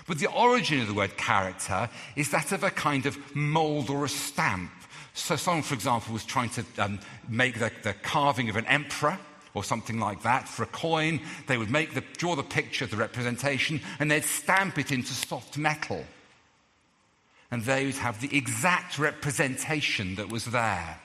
But 0.06 0.18
the 0.18 0.26
origin 0.26 0.82
of 0.82 0.88
the 0.88 0.92
word 0.92 1.16
character 1.16 1.88
is 2.14 2.30
that 2.32 2.52
of 2.52 2.62
a 2.62 2.70
kind 2.70 3.06
of 3.06 3.16
mold 3.34 3.88
or 3.88 4.04
a 4.04 4.08
stamp. 4.08 4.70
So, 5.14 5.36
someone, 5.36 5.62
for 5.62 5.72
example, 5.72 6.12
was 6.12 6.26
trying 6.26 6.50
to 6.50 6.64
um, 6.78 7.00
make 7.26 7.58
the, 7.58 7.72
the 7.84 7.94
carving 7.94 8.50
of 8.50 8.56
an 8.56 8.66
emperor 8.66 9.18
or 9.54 9.64
something 9.64 9.98
like 9.98 10.24
that 10.24 10.46
for 10.46 10.64
a 10.64 10.66
coin. 10.66 11.20
They 11.46 11.56
would 11.56 11.70
make 11.70 11.94
the, 11.94 12.04
draw 12.18 12.36
the 12.36 12.42
picture, 12.42 12.84
the 12.84 12.98
representation, 12.98 13.80
and 13.98 14.10
they'd 14.10 14.24
stamp 14.24 14.76
it 14.76 14.92
into 14.92 15.14
soft 15.14 15.56
metal 15.56 16.04
and 17.50 17.62
they 17.62 17.86
would 17.86 17.96
have 17.96 18.20
the 18.20 18.36
exact 18.36 18.98
representation 18.98 20.14
that 20.16 20.28
was 20.28 20.44
there. 20.46 21.00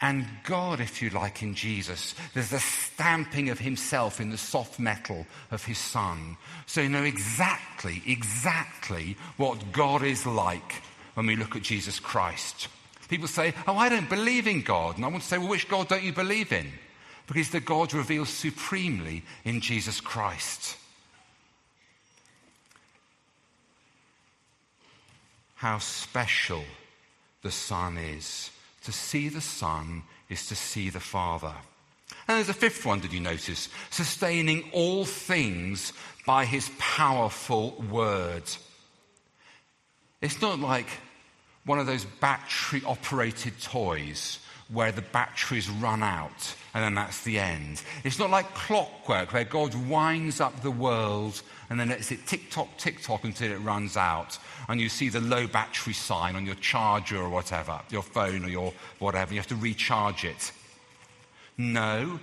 And 0.00 0.26
God, 0.44 0.80
if 0.80 1.00
you 1.00 1.08
like, 1.10 1.42
in 1.42 1.54
Jesus, 1.54 2.14
there's 2.34 2.50
the 2.50 2.60
stamping 2.60 3.48
of 3.48 3.58
himself 3.58 4.20
in 4.20 4.30
the 4.30 4.36
soft 4.36 4.78
metal 4.78 5.26
of 5.50 5.64
his 5.64 5.78
son. 5.78 6.36
So 6.66 6.82
you 6.82 6.90
know 6.90 7.02
exactly, 7.02 8.02
exactly 8.06 9.16
what 9.38 9.72
God 9.72 10.02
is 10.02 10.26
like 10.26 10.82
when 11.14 11.26
we 11.26 11.36
look 11.36 11.56
at 11.56 11.62
Jesus 11.62 11.98
Christ. 11.98 12.68
People 13.08 13.28
say, 13.28 13.54
Oh, 13.66 13.76
I 13.76 13.88
don't 13.88 14.08
believe 14.08 14.46
in 14.46 14.62
God. 14.62 14.96
And 14.96 15.04
I 15.04 15.08
want 15.08 15.22
to 15.22 15.28
say, 15.28 15.38
Well, 15.38 15.48
which 15.48 15.68
God 15.68 15.88
don't 15.88 16.02
you 16.02 16.12
believe 16.12 16.52
in? 16.52 16.70
Because 17.26 17.50
the 17.50 17.60
God 17.60 17.94
revealed 17.94 18.28
supremely 18.28 19.22
in 19.44 19.60
Jesus 19.60 20.00
Christ. 20.00 20.76
How 25.66 25.78
special 25.78 26.62
the 27.42 27.50
Son 27.50 27.98
is. 27.98 28.50
To 28.84 28.92
see 28.92 29.28
the 29.28 29.40
Son 29.40 30.04
is 30.28 30.46
to 30.46 30.54
see 30.54 30.90
the 30.90 31.00
Father. 31.00 31.54
And 32.28 32.36
there's 32.36 32.48
a 32.48 32.54
fifth 32.54 32.86
one, 32.86 33.00
did 33.00 33.12
you 33.12 33.18
notice? 33.18 33.68
Sustaining 33.90 34.70
all 34.72 35.04
things 35.04 35.92
by 36.24 36.44
his 36.44 36.70
powerful 36.78 37.84
word. 37.90 38.44
It's 40.20 40.40
not 40.40 40.60
like 40.60 40.86
one 41.64 41.80
of 41.80 41.86
those 41.86 42.04
battery 42.04 42.82
operated 42.86 43.60
toys 43.60 44.38
where 44.68 44.92
the 44.92 45.02
batteries 45.02 45.68
run 45.68 46.02
out 46.02 46.54
and 46.76 46.84
then 46.84 46.94
that's 46.94 47.22
the 47.22 47.38
end. 47.38 47.80
It's 48.04 48.18
not 48.18 48.28
like 48.28 48.52
clockwork 48.52 49.32
where 49.32 49.44
God 49.44 49.74
winds 49.88 50.42
up 50.42 50.60
the 50.60 50.70
world 50.70 51.40
and 51.70 51.80
then 51.80 51.88
lets 51.88 52.12
it 52.12 52.26
tick 52.26 52.50
tock, 52.50 52.68
tick 52.76 53.00
tock 53.00 53.24
until 53.24 53.50
it 53.50 53.56
runs 53.56 53.96
out. 53.96 54.38
And 54.68 54.78
you 54.78 54.90
see 54.90 55.08
the 55.08 55.22
low 55.22 55.46
battery 55.46 55.94
sign 55.94 56.36
on 56.36 56.44
your 56.44 56.56
charger 56.56 57.16
or 57.16 57.30
whatever, 57.30 57.80
your 57.90 58.02
phone 58.02 58.44
or 58.44 58.48
your 58.48 58.74
whatever. 58.98 59.32
You 59.32 59.40
have 59.40 59.46
to 59.48 59.56
recharge 59.56 60.26
it. 60.26 60.52
No. 61.56 62.20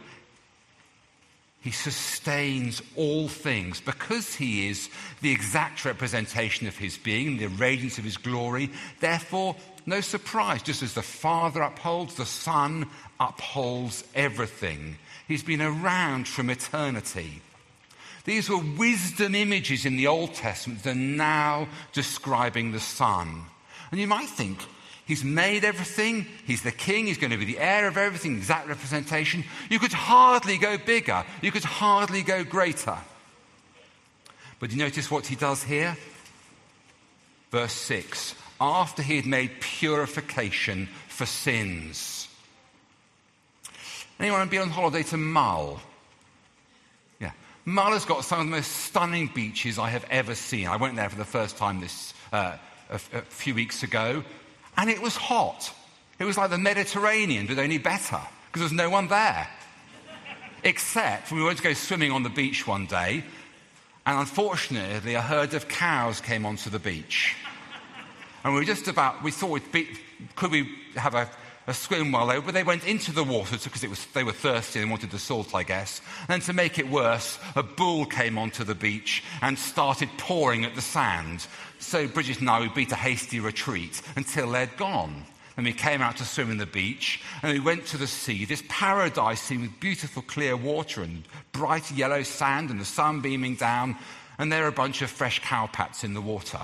He 1.62 1.72
sustains 1.72 2.82
all 2.96 3.30
things 3.30 3.82
because 3.82 4.36
he 4.36 4.68
is 4.68 4.90
the 5.22 5.32
exact 5.32 5.84
representation 5.84 6.68
of 6.68 6.78
his 6.78 6.98
being, 6.98 7.38
the 7.38 7.48
radiance 7.48 7.98
of 7.98 8.04
his 8.04 8.18
glory. 8.18 8.70
Therefore, 9.00 9.56
no 9.86 10.02
surprise, 10.02 10.64
just 10.64 10.84
as 10.84 10.94
the 10.94 11.02
Father 11.02 11.62
upholds, 11.62 12.16
the 12.16 12.26
Son 12.26 12.90
upholds 13.20 14.04
everything. 14.16 14.98
He's 15.28 15.44
been 15.44 15.62
around 15.62 16.28
from 16.28 16.50
eternity. 16.50 17.42
These 18.26 18.50
were 18.50 18.64
wisdom 18.78 19.36
images 19.36 19.86
in 19.86 19.98
the 19.98 20.08
Old 20.08 20.34
Testament 20.34 20.84
that 20.84 20.92
are 20.92 20.96
now 20.96 21.68
describing 21.92 22.72
the 22.72 22.80
Son. 22.80 23.44
And 23.92 24.00
you 24.00 24.08
might 24.08 24.30
think, 24.30 24.60
He's 25.06 25.24
made 25.24 25.66
everything. 25.66 26.28
He's 26.46 26.62
the 26.62 26.72
king. 26.72 27.08
He's 27.08 27.18
going 27.18 27.32
to 27.32 27.38
be 27.38 27.44
the 27.46 27.60
heir 27.60 27.88
of 27.88 27.98
everything, 27.98 28.38
exact 28.38 28.70
representation. 28.70 29.44
You 29.70 29.78
could 29.78 29.92
hardly 29.92 30.58
go 30.58 30.78
bigger. 30.78 31.26
You 31.42 31.52
could 31.52 31.66
hardly 31.66 32.24
go 32.24 32.46
greater. 32.46 32.98
But 34.60 34.72
you 34.72 34.78
notice 34.78 35.12
what 35.12 35.28
he 35.28 35.36
does 35.36 35.62
here? 35.62 35.98
Verse 37.52 37.74
6 37.74 38.36
After 38.64 39.02
he 39.04 39.18
had 39.18 39.26
made 39.26 39.60
purification 39.60 40.88
for 41.10 41.26
sins. 41.26 42.30
Anyone 44.18 44.48
been 44.48 44.62
on 44.62 44.70
holiday 44.70 45.04
to 45.04 45.18
Mull? 45.18 45.82
Yeah. 47.20 47.32
Mull 47.66 47.92
has 47.92 48.06
got 48.06 48.24
some 48.24 48.40
of 48.40 48.46
the 48.46 48.52
most 48.52 48.72
stunning 48.72 49.30
beaches 49.36 49.78
I 49.78 49.90
have 49.90 50.06
ever 50.10 50.34
seen. 50.34 50.68
I 50.68 50.78
went 50.78 50.96
there 50.96 51.10
for 51.10 51.18
the 51.18 51.26
first 51.26 51.58
time 51.58 51.82
this, 51.82 52.14
uh, 52.32 52.56
a, 52.90 52.96
a 52.96 53.22
few 53.24 53.54
weeks 53.54 53.84
ago. 53.84 54.24
And 54.78 54.90
it 54.90 55.02
was 55.02 55.18
hot. 55.18 55.74
It 56.18 56.24
was 56.24 56.38
like 56.38 56.50
the 56.50 56.58
Mediterranean, 56.58 57.48
but 57.48 57.60
only 57.60 57.80
better, 57.80 58.22
because 58.48 58.62
there 58.62 58.64
was 58.64 58.72
no 58.72 58.90
one 58.90 59.10
there. 59.10 59.46
Except 60.64 61.34
we 61.34 61.44
went 61.44 61.58
to 61.58 61.64
go 61.64 61.74
swimming 61.74 62.14
on 62.14 62.24
the 62.24 62.30
beach 62.30 62.66
one 62.66 62.86
day, 62.86 63.26
and 64.06 64.20
unfortunately, 64.20 65.16
a 65.16 65.22
herd 65.22 65.54
of 65.54 65.68
cows 65.68 66.22
came 66.22 66.46
onto 66.46 66.70
the 66.70 66.80
beach. 66.80 67.36
And 68.44 68.54
we 68.54 68.60
were 68.60 68.66
just 68.66 68.88
about, 68.88 69.24
we 69.24 69.32
thought, 69.32 69.62
be, 69.72 69.88
could 70.36 70.52
we 70.52 70.70
have 70.96 71.16
a, 71.16 71.30
a 71.66 71.74
swim 71.74 72.12
while 72.12 72.28
they, 72.28 72.36
were, 72.38 72.46
but 72.46 72.54
they 72.54 72.64
went 72.64 72.86
into 72.86 73.14
the 73.14 73.24
water 73.24 73.58
because 73.64 74.04
they 74.14 74.24
were 74.24 74.34
thirsty 74.34 74.82
and 74.82 74.92
wanted 74.92 75.12
the 75.12 75.20
salt, 75.20 75.56
I 75.56 75.64
guess. 75.64 76.02
And 76.28 76.42
to 76.44 76.54
make 76.54 76.78
it 76.78 76.90
worse, 76.90 77.40
a 77.56 77.64
bull 77.64 78.06
came 78.06 78.38
onto 78.38 78.64
the 78.64 78.76
beach 78.76 79.24
and 79.42 79.58
started 79.58 80.10
pawing 80.18 80.66
at 80.66 80.76
the 80.76 80.82
sand. 80.82 81.48
So 81.80 82.08
Bridget 82.08 82.42
and 82.42 82.50
I, 82.50 82.60
we 82.60 82.70
beat 82.70 82.92
a 82.92 82.96
hasty 82.96 83.40
retreat 83.40 84.02
until 84.16 84.52
they'd 84.52 84.76
gone. 84.76 85.24
And 85.56 85.66
we 85.68 85.74
came 85.74 86.02
out 86.02 86.18
to 86.18 86.26
swim 86.26 86.50
in 86.50 86.58
the 86.58 86.66
beach, 86.66 87.22
and 87.44 87.54
we 87.54 87.60
went 87.60 87.86
to 87.88 87.98
the 87.98 88.08
sea, 88.08 88.44
this 88.44 88.64
paradise 88.70 89.40
scene 89.40 89.62
with 89.62 89.80
beautiful 89.80 90.24
clear 90.24 90.58
water 90.58 91.04
and 91.04 91.24
bright 91.52 91.92
yellow 91.92 92.24
sand 92.24 92.72
and 92.72 92.82
the 92.82 92.86
sun 92.86 93.22
beaming 93.22 93.54
down, 93.54 93.96
and 94.40 94.52
there 94.52 94.66
are 94.66 94.70
a 94.70 94.72
bunch 94.72 95.04
of 95.04 95.12
fresh 95.12 95.40
cowpats 95.42 96.04
in 96.04 96.16
the 96.16 96.22
water. 96.22 96.60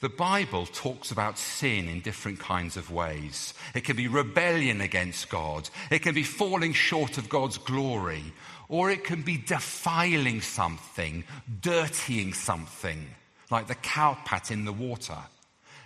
The 0.00 0.08
Bible 0.08 0.64
talks 0.64 1.10
about 1.10 1.38
sin 1.38 1.86
in 1.86 2.00
different 2.00 2.40
kinds 2.40 2.78
of 2.78 2.90
ways. 2.90 3.52
It 3.74 3.84
can 3.84 3.96
be 3.96 4.08
rebellion 4.08 4.80
against 4.80 5.28
God, 5.28 5.68
it 5.90 6.00
can 6.00 6.14
be 6.14 6.22
falling 6.22 6.72
short 6.72 7.18
of 7.18 7.28
God's 7.28 7.58
glory, 7.58 8.32
or 8.68 8.90
it 8.90 9.04
can 9.04 9.20
be 9.22 9.36
defiling 9.36 10.40
something, 10.40 11.24
dirtying 11.60 12.32
something, 12.32 13.08
like 13.50 13.66
the 13.66 13.74
cowpat 13.74 14.50
in 14.50 14.64
the 14.64 14.72
water. 14.72 15.18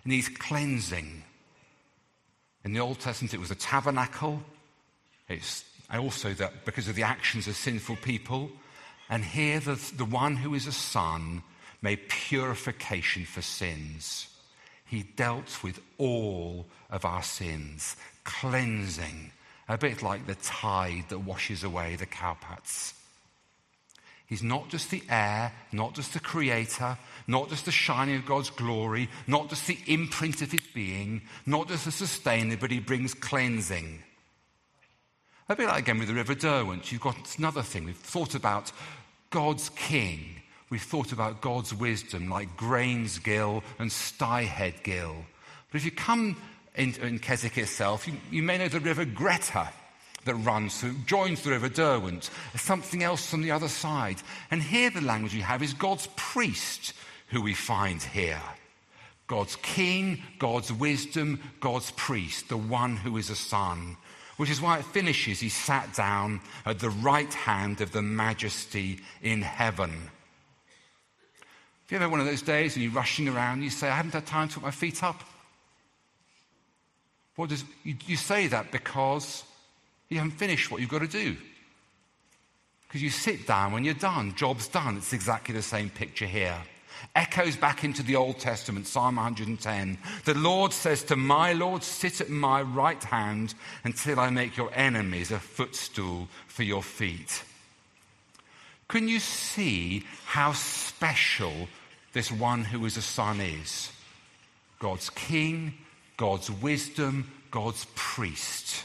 And 0.04 0.12
he's 0.12 0.28
cleansing. 0.28 1.24
In 2.64 2.72
the 2.72 2.80
Old 2.80 3.00
Testament, 3.00 3.34
it 3.34 3.40
was 3.40 3.50
a 3.50 3.56
tabernacle. 3.56 4.42
It's 5.28 5.64
also 5.92 6.34
that 6.34 6.64
because 6.64 6.88
of 6.88 6.94
the 6.94 7.02
actions 7.02 7.48
of 7.48 7.56
sinful 7.56 7.96
people. 7.96 8.50
And 9.10 9.24
here, 9.24 9.60
the, 9.60 9.80
the 9.96 10.04
one 10.04 10.36
who 10.36 10.54
is 10.54 10.66
a 10.66 10.72
son 10.72 11.42
made 11.84 12.08
purification 12.08 13.26
for 13.26 13.42
sins. 13.42 14.28
He 14.86 15.02
dealt 15.02 15.62
with 15.62 15.80
all 15.98 16.66
of 16.90 17.04
our 17.04 17.22
sins, 17.22 17.96
cleansing, 18.24 19.30
a 19.68 19.76
bit 19.76 20.02
like 20.02 20.26
the 20.26 20.34
tide 20.36 21.04
that 21.10 21.18
washes 21.18 21.62
away 21.62 21.96
the 21.96 22.06
cowpats. 22.06 22.94
He's 24.26 24.42
not 24.42 24.70
just 24.70 24.90
the 24.90 25.02
heir, 25.10 25.52
not 25.72 25.94
just 25.94 26.14
the 26.14 26.20
creator, 26.20 26.96
not 27.26 27.50
just 27.50 27.66
the 27.66 27.70
shining 27.70 28.16
of 28.16 28.24
God's 28.24 28.48
glory, 28.48 29.10
not 29.26 29.50
just 29.50 29.66
the 29.66 29.78
imprint 29.86 30.40
of 30.40 30.52
his 30.52 30.66
being, 30.72 31.20
not 31.44 31.68
just 31.68 31.84
the 31.84 31.92
sustainer, 31.92 32.56
but 32.56 32.70
he 32.70 32.80
brings 32.80 33.12
cleansing. 33.12 34.02
A 35.50 35.54
bit 35.56 35.68
like 35.68 35.80
again 35.80 35.98
with 35.98 36.08
the 36.08 36.14
River 36.14 36.34
Derwent, 36.34 36.90
you've 36.90 37.02
got 37.02 37.36
another 37.36 37.62
thing. 37.62 37.84
We've 37.84 37.94
thought 37.94 38.34
about 38.34 38.72
God's 39.28 39.68
king 39.68 40.40
we've 40.70 40.82
thought 40.82 41.12
about 41.12 41.40
God's 41.40 41.74
wisdom 41.74 42.28
like 42.28 42.56
Grains 42.56 43.18
Gill 43.18 43.62
and 43.78 43.90
Styhead 43.90 44.82
Gill. 44.82 45.16
But 45.70 45.78
if 45.78 45.84
you 45.84 45.90
come 45.90 46.36
in, 46.76 46.94
in 46.94 47.18
Keswick 47.18 47.58
itself, 47.58 48.06
you, 48.06 48.14
you, 48.30 48.42
may 48.42 48.58
know 48.58 48.68
the 48.68 48.80
River 48.80 49.04
Greta 49.04 49.68
that 50.24 50.34
runs 50.34 50.80
through, 50.80 50.94
joins 51.06 51.42
the 51.42 51.50
River 51.50 51.68
Derwent. 51.68 52.30
Something 52.56 53.02
else 53.02 53.34
on 53.34 53.42
the 53.42 53.50
other 53.50 53.68
side. 53.68 54.16
And 54.50 54.62
here 54.62 54.90
the 54.90 55.00
language 55.00 55.34
we 55.34 55.40
have 55.40 55.62
is 55.62 55.74
God's 55.74 56.08
priest 56.16 56.94
who 57.28 57.42
we 57.42 57.54
find 57.54 58.02
here. 58.02 58.40
God's 59.26 59.56
king, 59.56 60.22
God's 60.38 60.72
wisdom, 60.72 61.40
God's 61.60 61.90
priest, 61.92 62.48
the 62.48 62.56
one 62.56 62.96
who 62.96 63.16
is 63.16 63.30
a 63.30 63.36
son. 63.36 63.96
Which 64.36 64.50
is 64.50 64.60
why 64.60 64.78
it 64.78 64.84
finishes, 64.84 65.40
he 65.40 65.48
sat 65.48 65.94
down 65.94 66.40
at 66.66 66.80
the 66.80 66.90
right 66.90 67.32
hand 67.32 67.80
of 67.80 67.92
the 67.92 68.02
majesty 68.02 69.00
in 69.22 69.42
heaven. 69.42 70.10
If 71.84 71.92
you 71.92 71.98
ever 71.98 72.08
one 72.08 72.20
of 72.20 72.26
those 72.26 72.42
days 72.42 72.76
and 72.76 72.82
you're 72.82 72.92
rushing 72.92 73.28
around, 73.28 73.62
you 73.62 73.70
say, 73.70 73.88
I 73.88 73.96
haven't 73.96 74.14
had 74.14 74.26
time 74.26 74.48
to 74.48 74.54
put 74.54 74.62
my 74.62 74.70
feet 74.70 75.02
up. 75.02 75.22
What 77.36 77.50
does, 77.50 77.64
you, 77.82 77.94
you 78.06 78.16
say 78.16 78.46
that 78.46 78.72
because 78.72 79.44
you 80.08 80.18
haven't 80.18 80.32
finished 80.32 80.70
what 80.70 80.80
you've 80.80 80.90
got 80.90 81.00
to 81.00 81.08
do. 81.08 81.36
Because 82.86 83.02
you 83.02 83.10
sit 83.10 83.46
down 83.46 83.72
when 83.72 83.84
you're 83.84 83.94
done, 83.94 84.34
job's 84.34 84.68
done. 84.68 84.96
It's 84.96 85.12
exactly 85.12 85.54
the 85.54 85.62
same 85.62 85.90
picture 85.90 86.26
here. 86.26 86.56
Echoes 87.14 87.56
back 87.56 87.84
into 87.84 88.02
the 88.02 88.16
Old 88.16 88.38
Testament, 88.38 88.86
Psalm 88.86 89.16
110. 89.16 89.98
The 90.24 90.34
Lord 90.34 90.72
says 90.72 91.02
to 91.04 91.16
my 91.16 91.52
Lord, 91.52 91.82
Sit 91.82 92.20
at 92.20 92.30
my 92.30 92.62
right 92.62 93.02
hand 93.02 93.54
until 93.82 94.20
I 94.20 94.30
make 94.30 94.56
your 94.56 94.70
enemies 94.74 95.32
a 95.32 95.38
footstool 95.38 96.28
for 96.46 96.62
your 96.62 96.82
feet. 96.82 97.42
Can 98.94 99.08
you 99.08 99.18
see 99.18 100.04
how 100.24 100.52
special 100.52 101.66
this 102.12 102.30
one 102.30 102.62
who 102.62 102.86
is 102.86 102.96
a 102.96 103.02
son 103.02 103.40
is? 103.40 103.90
God's 104.78 105.10
king, 105.10 105.74
God's 106.16 106.48
wisdom, 106.48 107.28
God's 107.50 107.88
priest. 107.96 108.84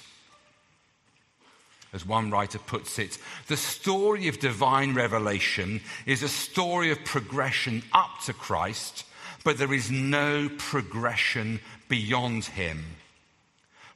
As 1.94 2.08
one 2.08 2.32
writer 2.32 2.58
puts 2.58 2.98
it, 2.98 3.20
the 3.46 3.56
story 3.56 4.28
of 4.28 4.40
divine 4.40 4.96
revelation 4.96 5.80
is 6.08 6.24
a 6.24 6.28
story 6.28 6.90
of 6.92 7.06
progression 7.06 7.84
up 7.94 8.20
to 8.26 8.34
Christ, 8.34 9.06
but 9.44 9.60
there 9.60 9.76
is 9.76 9.92
no 9.92 10.50
progression 10.58 11.60
beyond 11.88 12.46
him. 12.46 12.84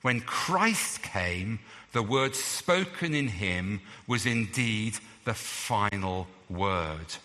When 0.03 0.21
Christ 0.21 1.01
came, 1.01 1.57
the 1.91 2.03
word 2.03 2.35
spoken 2.35 3.15
in 3.15 3.29
him 3.29 3.81
was 4.05 4.27
indeed 4.27 4.99
the 5.25 5.33
final 5.33 6.27
word. 6.49 7.15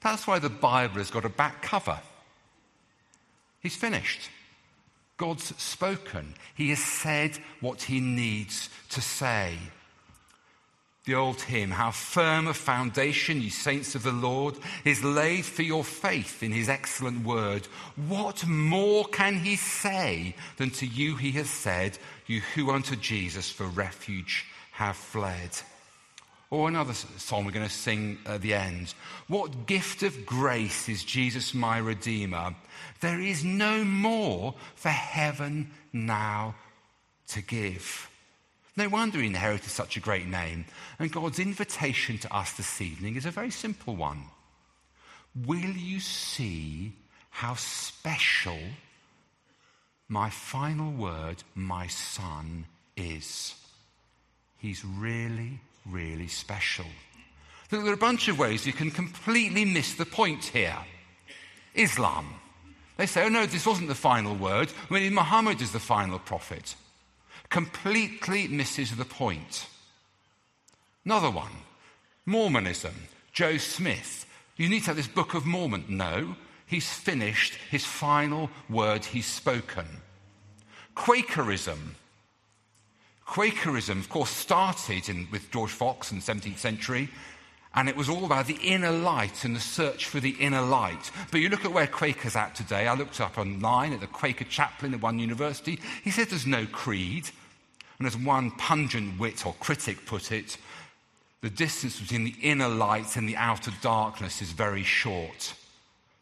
That's 0.00 0.26
why 0.26 0.38
the 0.38 0.50
Bible 0.50 0.96
has 0.96 1.10
got 1.10 1.24
a 1.24 1.30
back 1.30 1.62
cover. 1.62 1.98
He's 3.60 3.76
finished. 3.76 4.30
God's 5.16 5.56
spoken. 5.60 6.34
He 6.54 6.70
has 6.70 6.78
said 6.78 7.38
what 7.60 7.82
he 7.82 8.00
needs 8.00 8.68
to 8.90 9.00
say. 9.00 9.58
The 11.04 11.14
old 11.14 11.40
hymn, 11.40 11.70
How 11.70 11.92
firm 11.92 12.48
a 12.48 12.54
foundation, 12.54 13.40
ye 13.40 13.48
saints 13.48 13.94
of 13.94 14.02
the 14.02 14.12
Lord, 14.12 14.56
is 14.84 15.04
laid 15.04 15.44
for 15.44 15.62
your 15.62 15.84
faith 15.84 16.42
in 16.42 16.50
his 16.50 16.68
excellent 16.68 17.24
word. 17.24 17.66
What 18.08 18.46
more 18.46 19.04
can 19.06 19.38
he 19.38 19.54
say 19.56 20.34
than 20.56 20.70
to 20.70 20.86
you 20.86 21.14
he 21.16 21.30
has 21.32 21.48
said, 21.48 21.98
you 22.26 22.40
who 22.54 22.72
unto 22.72 22.96
Jesus 22.96 23.48
for 23.48 23.66
refuge 23.66 24.46
have 24.72 24.96
fled? 24.96 25.50
Or 26.50 26.68
another 26.68 26.94
song 26.94 27.44
we're 27.44 27.50
going 27.50 27.66
to 27.66 27.72
sing 27.72 28.18
at 28.24 28.40
the 28.40 28.54
end. 28.54 28.94
What 29.26 29.66
gift 29.66 30.04
of 30.04 30.24
grace 30.24 30.88
is 30.88 31.02
Jesus 31.02 31.54
my 31.54 31.78
Redeemer? 31.78 32.54
There 33.00 33.20
is 33.20 33.44
no 33.44 33.84
more 33.84 34.54
for 34.76 34.90
heaven 34.90 35.72
now 35.92 36.54
to 37.28 37.42
give. 37.42 38.08
No 38.76 38.88
wonder 38.88 39.18
he 39.18 39.26
inherited 39.26 39.70
such 39.70 39.96
a 39.96 40.00
great 40.00 40.26
name. 40.26 40.66
And 40.98 41.10
God's 41.10 41.40
invitation 41.40 42.18
to 42.18 42.34
us 42.34 42.52
this 42.52 42.80
evening 42.80 43.16
is 43.16 43.26
a 43.26 43.30
very 43.30 43.50
simple 43.50 43.96
one. 43.96 44.22
Will 45.44 45.58
you 45.58 45.98
see 45.98 46.92
how 47.30 47.54
special 47.54 48.58
my 50.08 50.30
final 50.30 50.92
word, 50.92 51.42
my 51.54 51.88
son, 51.88 52.66
is? 52.96 53.54
He's 54.58 54.84
really 54.84 55.60
really 55.90 56.28
special. 56.28 56.86
There 57.70 57.80
are 57.80 57.92
a 57.92 57.96
bunch 57.96 58.28
of 58.28 58.38
ways 58.38 58.66
you 58.66 58.72
can 58.72 58.90
completely 58.90 59.64
miss 59.64 59.94
the 59.94 60.06
point 60.06 60.44
here. 60.44 60.78
Islam. 61.74 62.26
They 62.96 63.06
say, 63.06 63.24
oh 63.24 63.28
no, 63.28 63.44
this 63.44 63.66
wasn't 63.66 63.88
the 63.88 63.94
final 63.94 64.34
word. 64.34 64.72
I 64.90 64.94
mean, 64.94 65.14
Muhammad 65.14 65.60
is 65.60 65.72
the 65.72 65.80
final 65.80 66.18
prophet. 66.18 66.74
Completely 67.50 68.48
misses 68.48 68.96
the 68.96 69.04
point. 69.04 69.66
Another 71.04 71.30
one 71.30 71.52
Mormonism. 72.24 72.94
Joe 73.32 73.58
Smith 73.58 74.26
You 74.56 74.68
need 74.68 74.80
to 74.80 74.86
have 74.86 74.96
this 74.96 75.06
Book 75.08 75.34
of 75.34 75.44
Mormon. 75.44 75.84
No, 75.88 76.36
he's 76.66 76.90
finished 76.90 77.54
his 77.70 77.84
final 77.84 78.50
word 78.68 79.04
he's 79.04 79.26
spoken. 79.26 79.86
Quakerism. 80.94 81.96
Quakerism, 83.26 83.98
of 83.98 84.08
course, 84.08 84.30
started 84.30 85.08
in, 85.08 85.28
with 85.30 85.50
George 85.50 85.70
Fox 85.70 86.12
in 86.12 86.18
the 86.18 86.24
17th 86.24 86.58
century, 86.58 87.08
and 87.74 87.88
it 87.88 87.96
was 87.96 88.08
all 88.08 88.24
about 88.24 88.46
the 88.46 88.58
inner 88.62 88.90
light 88.90 89.44
and 89.44 89.54
the 89.54 89.60
search 89.60 90.06
for 90.06 90.20
the 90.20 90.30
inner 90.30 90.62
light. 90.62 91.10
But 91.30 91.40
you 91.40 91.50
look 91.50 91.66
at 91.66 91.72
where 91.72 91.86
Quaker's 91.86 92.36
at 92.36 92.54
today. 92.54 92.86
I 92.86 92.94
looked 92.94 93.20
up 93.20 93.36
online 93.36 93.92
at 93.92 94.00
the 94.00 94.06
Quaker 94.06 94.44
chaplain 94.44 94.94
at 94.94 95.02
one 95.02 95.18
university. 95.18 95.78
He 96.02 96.10
says 96.10 96.28
there's 96.28 96.46
no 96.46 96.64
creed. 96.66 97.28
And 97.98 98.06
as 98.06 98.16
one 98.16 98.50
pungent 98.52 99.18
wit 99.18 99.44
or 99.44 99.54
critic 99.60 100.06
put 100.06 100.32
it, 100.32 100.56
the 101.42 101.50
distance 101.50 102.00
between 102.00 102.24
the 102.24 102.34
inner 102.40 102.68
light 102.68 103.16
and 103.16 103.28
the 103.28 103.36
outer 103.36 103.72
darkness 103.82 104.40
is 104.40 104.52
very 104.52 104.82
short. 104.82 105.54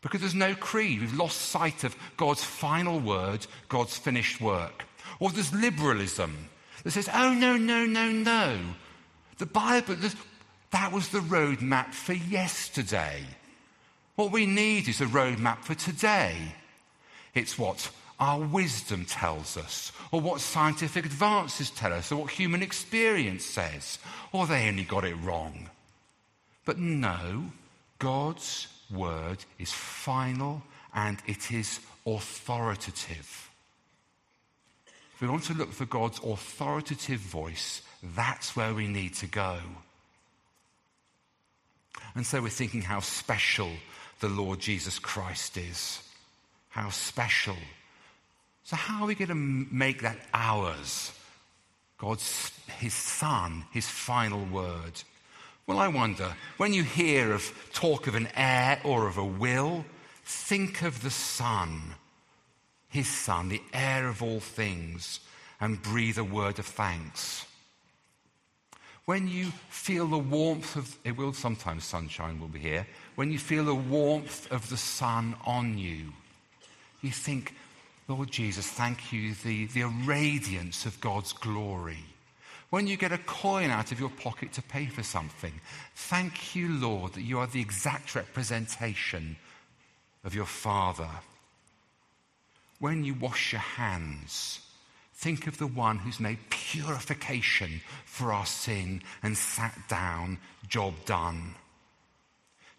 Because 0.03 0.21
there's 0.21 0.35
no 0.35 0.55
creed. 0.55 1.01
We've 1.01 1.17
lost 1.17 1.41
sight 1.41 1.85
of 1.85 1.97
God's 2.17 2.43
final 2.43 2.99
word, 2.99 3.47
God's 3.69 3.97
finished 3.97 4.41
work. 4.41 4.85
Or 5.21 5.31
there's 5.31 5.53
liberalism 5.53 6.49
that 6.85 6.93
says, 6.93 7.09
oh, 7.13 7.35
no, 7.35 7.57
no, 7.57 7.85
no, 7.85 8.11
no. 8.11 8.59
The 9.39 9.47
Bible, 9.47 9.97
that 10.71 10.93
was 10.93 11.09
the 11.09 11.19
roadmap 11.19 11.93
for 11.93 12.13
yesterday. 12.13 13.25
What 14.17 14.31
we 14.31 14.47
need 14.47 14.87
is 14.87 15.01
a 15.01 15.07
roadmap 15.07 15.59
for 15.59 15.75
today. 15.75 16.37
It's 17.35 17.59
what 17.59 17.91
our 18.21 18.41
wisdom 18.41 19.05
tells 19.07 19.57
us, 19.57 19.91
or 20.13 20.21
what 20.21 20.41
scientific 20.41 21.05
advances 21.05 21.71
tell 21.71 21.93
us, 21.93 22.13
or 22.13 22.23
what 22.23 22.31
human 22.31 22.63
experience 22.63 23.45
says, 23.45 23.99
or 24.31 24.47
they 24.47 24.69
only 24.69 24.85
got 24.85 25.05
it 25.05 25.17
wrong. 25.17 25.69
But 26.65 26.79
no, 26.79 27.47
God's 27.99 28.69
word 28.91 29.39
is 29.59 29.73
final 29.73 30.63
and 30.95 31.19
it 31.27 31.51
is 31.51 31.81
authoritative. 32.07 33.44
If 35.15 35.21
we 35.21 35.29
want 35.29 35.45
to 35.45 35.55
look 35.55 35.73
for 35.73 35.85
God's 35.85 36.19
authoritative 36.25 37.21
voice, 37.21 37.83
that's 38.03 38.57
where 38.57 38.75
we 38.75 38.89
need 38.89 39.15
to 39.15 39.27
go. 39.27 39.59
And 42.15 42.27
so 42.27 42.43
we're 42.43 42.49
thinking 42.49 42.83
how 42.83 43.01
special 43.01 43.71
the 44.21 44.29
Lord 44.29 44.61
Jesus 44.61 44.99
Christ 44.99 45.57
is. 45.57 46.03
How 46.71 46.91
special. 46.91 47.57
So, 48.65 48.77
how 48.77 49.03
are 49.03 49.07
we 49.07 49.15
going 49.15 49.29
to 49.29 49.35
make 49.35 50.03
that 50.03 50.19
ours? 50.33 51.13
God's, 51.99 52.51
His 52.79 52.95
Son, 52.95 53.65
His 53.73 53.87
final 53.87 54.45
word. 54.47 55.03
Well, 55.67 55.79
I 55.79 55.89
wonder, 55.89 56.35
when 56.57 56.73
you 56.73 56.83
hear 56.83 57.33
of 57.33 57.53
talk 57.73 58.07
of 58.07 58.15
an 58.15 58.29
heir 58.35 58.81
or 58.85 59.07
of 59.07 59.17
a 59.17 59.25
will, 59.25 59.85
think 60.25 60.83
of 60.83 61.03
the 61.03 61.11
Son 61.11 61.95
his 62.95 63.09
Son, 63.09 63.49
the 63.49 63.61
heir 63.73 64.07
of 64.07 64.23
all 64.23 64.39
things, 64.39 65.19
and 65.61 65.83
breathe 65.83 66.17
a 66.17 66.23
word 66.23 66.61
of 66.61 66.65
thanks. 66.65 67.45
When 69.05 69.27
you 69.27 69.47
feel 69.69 70.07
the 70.07 70.17
warmth 70.17 70.77
of, 70.77 70.97
it 71.03 71.17
will 71.17 71.33
sometimes 71.33 71.83
sunshine 71.83 72.39
will 72.39 72.47
be 72.47 72.61
here, 72.61 72.87
when 73.17 73.33
you 73.33 73.39
feel 73.41 73.65
the 73.65 73.75
warmth 73.75 74.49
of 74.53 74.71
the 74.71 74.77
sun 74.77 75.35
on 75.45 75.77
you, 75.77 76.13
you 77.03 77.11
think, 77.11 77.57
Lord 78.07 78.31
Jesus, 78.31 78.69
thank 78.69 79.13
you, 79.13 79.35
the, 79.43 79.67
the 79.67 79.87
radiance 80.07 80.87
of 80.87 81.01
God's 81.01 81.33
glory. 81.33 82.05
When 82.71 82.87
you 82.87 82.97
get 82.97 83.11
a 83.11 83.19
coin 83.19 83.71
out 83.71 83.91
of 83.91 83.99
your 83.99 84.09
pocket 84.09 84.53
to 84.53 84.63
pay 84.63 84.87
for 84.87 85.03
something, 85.03 85.61
thank 85.97 86.55
you, 86.55 86.69
Lord, 86.69 87.15
that 87.15 87.23
you 87.23 87.41
are 87.41 87.49
the 87.49 87.61
exact 87.61 88.15
representation 88.15 89.35
of 90.23 90.33
your 90.33 90.47
Father 90.47 91.11
when 92.79 93.05
you 93.05 93.15
wash 93.15 93.53
your 93.53 93.61
hands, 93.61 94.61
think 95.15 95.47
of 95.47 95.59
the 95.59 95.67
one 95.67 95.99
who's 95.99 96.21
made 96.21 96.39
purification 96.51 97.81
for 98.05 98.33
our 98.33 98.47
sin 98.47 99.03
and 99.23 99.37
sat 99.37 99.77
down, 99.89 100.39
job 100.69 100.95
done. 101.07 101.55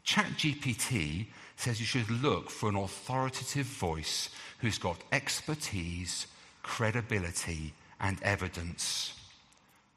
ChatGPT 0.05 1.27
says 1.55 1.79
you 1.79 1.85
should 1.85 2.09
look 2.09 2.49
for 2.49 2.69
an 2.69 2.75
authoritative 2.75 3.65
voice 3.65 4.29
who's 4.59 4.77
got 4.77 4.97
expertise, 5.11 6.27
credibility, 6.61 7.73
and 7.99 8.21
evidence. 8.21 9.13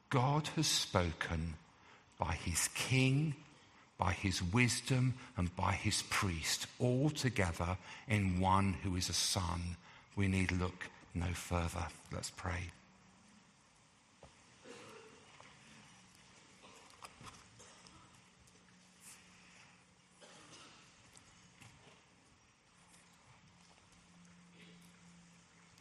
God 0.08 0.48
has 0.56 0.66
spoken 0.66 1.54
by 2.18 2.32
his 2.32 2.68
king, 2.68 3.34
by 3.98 4.12
his 4.12 4.42
wisdom, 4.42 5.14
and 5.36 5.54
by 5.56 5.72
his 5.72 6.02
priest, 6.08 6.66
all 6.78 7.10
together 7.10 7.76
in 8.08 8.40
one 8.40 8.74
who 8.82 8.96
is 8.96 9.08
a 9.08 9.14
son 9.14 9.76
we 10.18 10.26
need 10.26 10.50
look 10.50 10.84
no 11.14 11.26
further. 11.26 11.86
Let's 12.12 12.30
pray. 12.30 12.72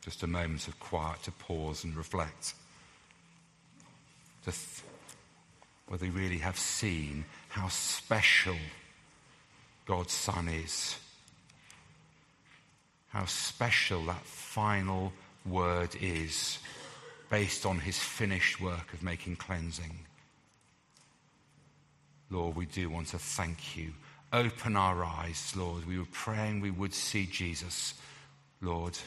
Just 0.05 0.21
a 0.21 0.27
moment 0.27 0.67
of 0.67 0.79
quiet 0.79 1.23
to 1.23 1.31
pause 1.31 1.83
and 1.83 1.95
reflect. 1.97 2.53
To 4.45 4.51
th- 4.51 4.83
whether 5.87 6.05
we 6.05 6.11
really 6.11 6.37
have 6.37 6.59
seen 6.59 7.25
how 7.49 7.69
special 7.69 8.55
God's 9.87 10.13
Son 10.13 10.47
is 10.47 10.97
how 13.09 13.25
special 13.25 14.05
that 14.05 14.25
final 14.25 15.13
word 15.45 15.95
is 16.01 16.59
based 17.29 17.65
on 17.65 17.79
his 17.79 17.97
finished 17.97 18.61
work 18.61 18.93
of 18.93 19.03
making 19.03 19.35
cleansing. 19.35 19.99
Lord, 22.29 22.55
we 22.55 22.65
do 22.65 22.89
want 22.89 23.07
to 23.09 23.19
thank 23.19 23.77
you. 23.77 23.93
Open 24.33 24.75
our 24.75 25.03
eyes, 25.03 25.53
Lord. 25.55 25.87
We 25.87 25.97
were 25.97 26.07
praying 26.11 26.59
we 26.59 26.71
would 26.71 26.93
see 26.93 27.25
Jesus. 27.25 27.93
Lord, 28.61 28.97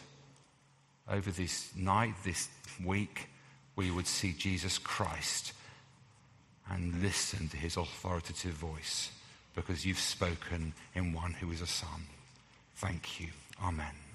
over 1.08 1.30
this 1.30 1.70
night, 1.76 2.14
this 2.24 2.48
week, 2.84 3.28
we 3.76 3.90
would 3.90 4.06
see 4.06 4.32
Jesus 4.32 4.78
Christ 4.78 5.52
and 6.70 7.02
listen 7.02 7.48
to 7.48 7.56
his 7.56 7.76
authoritative 7.76 8.52
voice 8.52 9.10
because 9.54 9.84
you've 9.84 9.98
spoken 9.98 10.72
in 10.94 11.12
one 11.12 11.32
who 11.32 11.50
is 11.50 11.60
a 11.60 11.66
son. 11.66 12.06
Thank 12.76 13.20
you. 13.20 13.28
Amen. 13.62 14.09